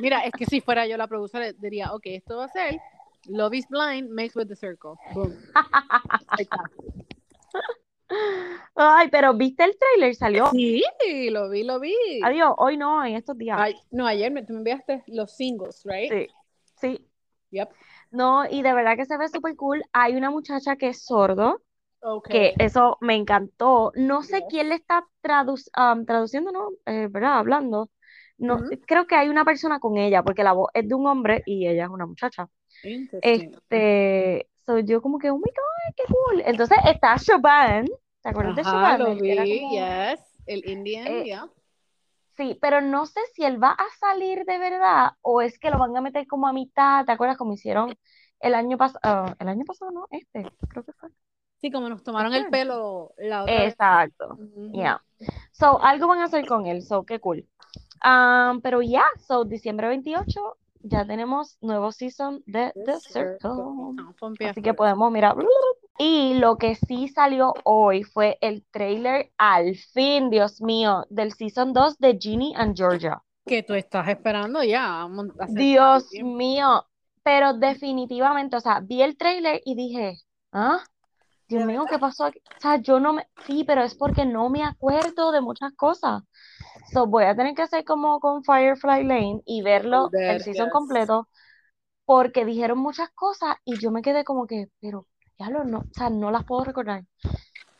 [0.00, 2.80] Mira, es que si fuera yo la productora, diría, ok, esto va a ser
[3.26, 4.96] Love is Blind mixed with the Circle.
[5.14, 5.34] Boom.
[8.74, 10.14] Ay, pero ¿viste el trailer?
[10.14, 10.50] Salió.
[10.52, 11.94] Sí, lo vi, lo vi.
[12.22, 13.58] Adiós, hoy no, en estos días.
[13.60, 16.10] Ay, no, ayer me, tú me enviaste los singles, right?
[16.10, 16.28] Sí,
[16.80, 17.00] sí.
[17.50, 17.70] Yep.
[18.10, 19.82] No, y de verdad que se ve súper cool.
[19.92, 21.60] Hay una muchacha que es sordo,
[22.00, 22.54] que Okay.
[22.58, 23.92] eso me encantó.
[23.96, 24.46] No sé Yes.
[24.50, 26.70] quién le está traduc- um, traduciendo, ¿no?
[26.86, 27.38] Eh, ¿verdad?
[27.38, 27.90] Hablando.
[28.38, 28.70] No, Ujú.
[28.86, 31.66] creo que hay una persona con ella, porque la voz es de un hombre y
[31.66, 32.48] ella es una muchacha.
[33.20, 36.42] Este, so yo como que, oh my God, qué cool.
[36.44, 37.86] Entonces está Shaban,
[38.22, 40.20] ¿te acuerdas de Ajá, lo El que era vi, como- yes.
[40.46, 41.48] El Indian, Eh, yeah.
[42.36, 45.78] Sí, pero no sé si él va a salir de verdad o es que lo
[45.78, 47.96] van a meter como a mitad, ¿te acuerdas como hicieron
[48.40, 49.34] el año pasado?
[49.40, 51.08] el año pasado no, este, creo que fue.
[51.60, 52.50] Sí, como nos tomaron el Este.
[52.52, 53.72] pelo la otra vez.
[53.72, 54.70] Exacto, Ujú.
[54.72, 55.02] yeah.
[55.50, 57.44] So, algo van a hacer con él, so, qué cool.
[58.04, 63.50] Um, pero ya, so, diciembre 28, ya tenemos nuevo season de The Circle.
[64.18, 65.36] Pompeadas Así que podemos mirar.
[65.98, 71.72] Y lo que sí salió hoy fue el trailer, al fin, Dios mío, del season
[71.72, 73.22] 2 de Ginny and Georgia.
[73.44, 75.08] Que tú estás esperando ya.
[75.48, 76.86] Dios mío,
[77.24, 80.18] pero definitivamente, o sea, vi el trailer y dije,
[80.52, 80.78] ¿ah?
[81.48, 81.84] Dios ¿De mío?
[81.90, 82.40] ¿qué pasó aquí?
[82.56, 86.22] O sea, yo no me, sí, pero es porque no me acuerdo de muchas cosas.
[86.92, 90.70] So, voy a tener que hacer como con Firefly Lane y verlo el season yes.
[90.70, 91.28] completo
[92.06, 95.06] porque dijeron muchas cosas y yo me quedé como que, pero
[95.38, 97.04] ya lo no, o sea, no las puedo recordar.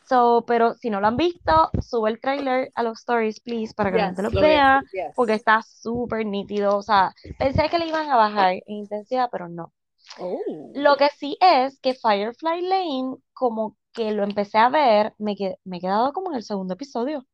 [0.03, 3.91] So, pero si no lo han visto, sube el trailer a los stories, please, para
[3.91, 5.15] que la Yes, gente lo vea, yes.
[5.15, 6.77] porque está súper nítido.
[6.77, 9.73] O sea, pensé que le iban a bajar en intensidad, pero no.
[10.19, 10.69] Oh.
[10.73, 15.57] Lo que sí es que Firefly Lane, como que lo empecé a ver, me, qued-
[15.63, 17.25] me he quedado como en el segundo episodio.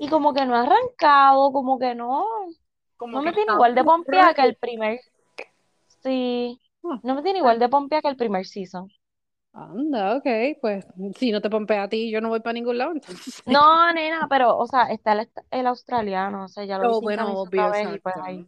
[0.00, 2.26] Y como que no ha arrancado, como que no,
[2.96, 4.98] Como no que me tiene igual de pompea que el primer,
[6.02, 8.90] sí, no me tiene igual de pompea que el primer season.
[9.52, 10.26] Anda, ok,
[10.62, 10.86] pues
[11.18, 13.42] si no te pompea a ti, yo no voy para ningún lado, entonces.
[13.46, 17.26] No, nena, pero, o sea, está el, el australiano, o sea, ya lo Oh, bueno,
[17.34, 18.46] obvio, otra vez y pues ahí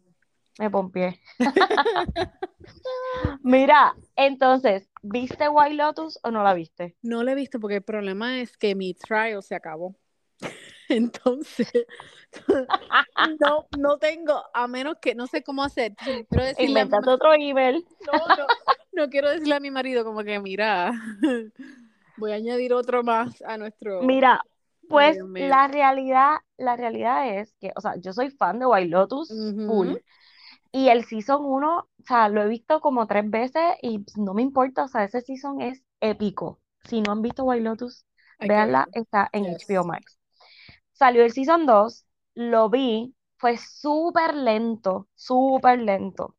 [0.59, 1.20] me pompié.
[3.42, 6.96] Mira, entonces, ¿viste White Lotus o no la viste?
[7.03, 9.96] No lo he visto porque el problema es que mi trial se acabó.
[10.89, 11.68] Entonces,
[13.41, 15.95] no, no tengo, a menos que no sé cómo hacer.
[16.28, 17.85] Quiero decirle a mi otro email.
[18.07, 18.47] No, no,
[18.93, 20.93] no quiero decirle a mi marido como que, mira,
[22.16, 24.01] voy a añadir otro más a nuestro...
[24.05, 24.45] Mira,
[24.89, 29.30] pues la realidad, la realidad es que, o sea, yo soy fan de White Lotus
[29.30, 29.66] Ujú.
[29.66, 29.95] full.
[30.72, 34.35] Y el season 1, o sea, lo he visto como tres veces y pues, no
[34.35, 36.61] me importa, o sea, ese season es épico.
[36.85, 38.05] Si no han visto White Lotus,
[38.41, 39.68] véanla, está en Yes.
[39.68, 40.18] HBO Max.
[41.03, 46.36] Salió el season 2, lo vi, fue súper lento, súper lento.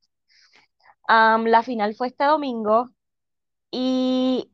[1.08, 2.90] La final fue este domingo
[3.72, 4.52] y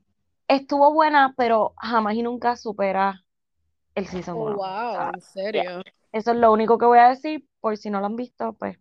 [0.47, 3.23] estuvo buena, pero jamás y nunca supera
[3.95, 4.57] el season Oh, 1.
[4.57, 5.81] wow, en serio.
[6.11, 8.77] Eso es lo único que voy a decir, por si no lo han visto, pues,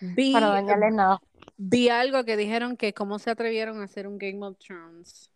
[0.00, 1.20] Vi, para no dañarles nada.
[1.58, 5.30] vi algo que dijeron que cómo se atrevieron a hacer un Game of Thrones.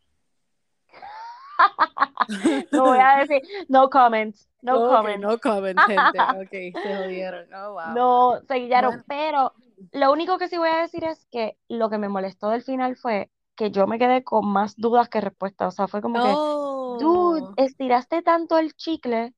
[2.72, 5.20] No voy a decir, no comments, no Ok, comments.
[5.20, 6.18] no comment, gente.
[6.42, 6.50] Ok,
[6.82, 7.46] se jodieron.
[7.54, 7.94] Oh, wow.
[7.94, 9.04] No, se guillaron, Bueno.
[9.06, 9.52] pero
[9.92, 12.96] lo único que sí voy a decir es que lo que me molestó del final
[12.96, 15.68] fue que yo me quedé con más dudas que respuestas.
[15.74, 16.32] O sea, fue como que,
[17.04, 19.34] dude, estiraste tanto el chicle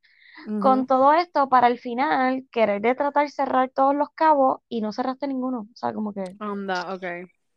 [0.59, 4.81] con todo esto para el final querer de tratar de cerrar todos los cabos y
[4.81, 5.61] no cerraste ninguno.
[5.73, 7.05] O sea, como que, Anda, ok.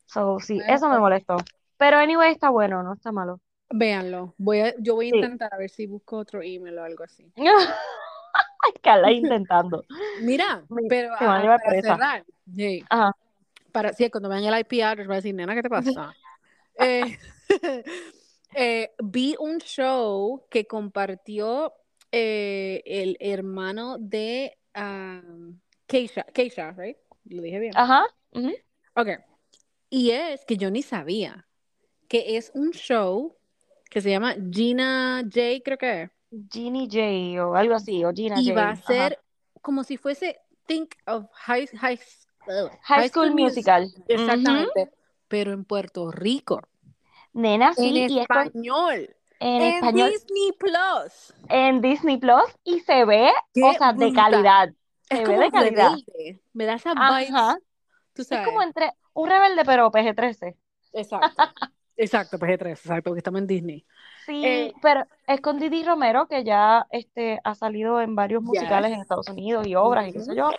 [0.06, 1.38] so, sí, eso me pues, molestó.
[1.78, 3.40] Pero anyway, está bueno, no está malo.
[3.74, 4.34] Véanlo.
[4.38, 5.16] Voy a, yo voy a Sí.
[5.16, 7.32] intentar a ver si busco otro email o algo así.
[8.82, 9.86] Carla intentando.
[10.22, 13.12] Mira, pero te van a a- llevar para cerrar, sí, Ajá.
[13.72, 16.16] para, sí, cuando vean el IP address va a decir, nena, ¿qué te pasa?
[16.76, 17.20] Eh,
[18.56, 21.72] eh, vi un show que compartió
[22.12, 26.98] eh, el hermano de um, Keisha, Keisha, right?
[27.26, 27.74] Lo dije bien.
[27.76, 28.06] Ajá.
[28.32, 28.52] ujú.
[28.96, 29.08] Ok.
[29.92, 31.48] Y es que yo ni sabía
[32.08, 33.38] que es un show
[33.94, 36.12] que se llama Gina J, creo que es.
[36.52, 38.56] Ginny J o algo así, o Gina Y J.
[38.60, 38.84] va a Ajá.
[38.88, 39.20] ser
[39.62, 42.00] como si fuese Think of High, high,
[42.48, 43.88] ugh, High School Musical.
[44.08, 44.92] Exactamente.
[45.28, 46.62] Pero en Puerto Rico.
[47.34, 49.16] Nena, sí, En y es con- español.
[49.40, 51.34] en En español Disney Plus.
[51.50, 54.70] en Disney Plus y se ve, Qué o sea, de calidad.
[55.10, 55.90] Se Es ve como de calidad.
[55.92, 56.42] rebelde.
[56.54, 57.30] Me da vibes.
[57.32, 57.58] Ajá.
[58.16, 60.56] Es como entre un rebelde pero PG-13.
[60.94, 61.28] Exacto.
[61.98, 63.86] Exacto, PG-13, exacto, porque estamos en Disney.
[64.26, 68.92] Sí, Eh, pero es con Didi Romero, que ya este, ha salido en varios musicales
[68.92, 69.02] en Yes.
[69.04, 70.50] Estados Unidos y obras y qué sé yo.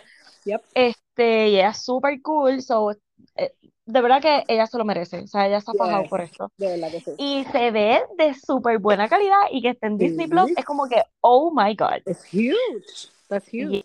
[0.45, 0.63] Yep.
[0.75, 2.93] Este, y ella es súper cool, so,
[3.37, 3.55] eh,
[3.87, 5.21] de verdad que ella se lo merece.
[5.21, 6.11] O sea, ella se ha fajado Yes.
[6.11, 6.53] por esto.
[6.57, 7.11] De verdad que sí.
[7.19, 10.87] Y se ve de súper buena calidad y que esté en Disney Plus es como
[10.89, 12.03] que, oh my God.
[12.07, 13.09] It's huge.
[13.29, 13.77] That's huge.
[13.79, 13.85] Y-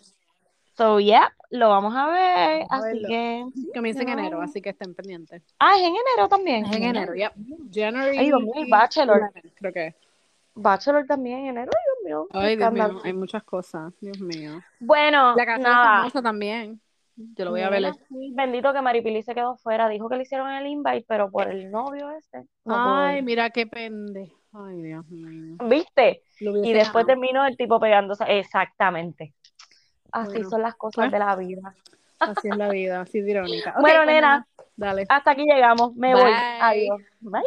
[0.80, 2.60] So, yeah, lo vamos a ver.
[2.60, 3.08] Vamos a Así verlo.
[3.08, 3.44] que.
[3.74, 5.42] Comienza en enero, así que estén pendientes.
[5.58, 6.64] Ah, es en enero también.
[6.64, 7.32] Es en enero, yep.
[7.70, 9.22] January Ay, Dios mío, y Bachelor.
[9.34, 9.94] 11, creo que.
[10.54, 11.70] Bachelor también en enero.
[11.76, 12.28] Ay, Dios mío.
[12.32, 13.92] Ay, Dios mío, hay muchas cosas.
[14.00, 14.62] Dios mío.
[14.78, 15.96] Bueno, La casa nada.
[15.98, 16.80] famosa también.
[17.14, 17.92] Yo lo voy a ver.
[18.08, 19.86] Bendito que Maripili se quedó fuera.
[19.86, 22.46] Dijo que le hicieron el invite, pero por el novio este.
[22.64, 23.22] No Ay, ir.
[23.22, 24.32] mira qué pende.
[24.54, 25.58] Ay, Dios mío.
[25.68, 26.22] ¿Viste?
[26.40, 28.24] Y después terminó el tipo pegándose.
[28.26, 28.76] Exacto.
[30.12, 31.12] Así Bueno, son las cosas pues.
[31.12, 31.74] de la vida.
[32.18, 33.74] Así es la vida, así de irónica.
[33.80, 34.46] Bueno, pues, nena,
[34.76, 35.06] Dale.
[35.08, 35.94] hasta aquí llegamos.
[35.94, 36.32] Me voy.
[36.60, 37.00] Adiós.
[37.20, 37.42] Bye.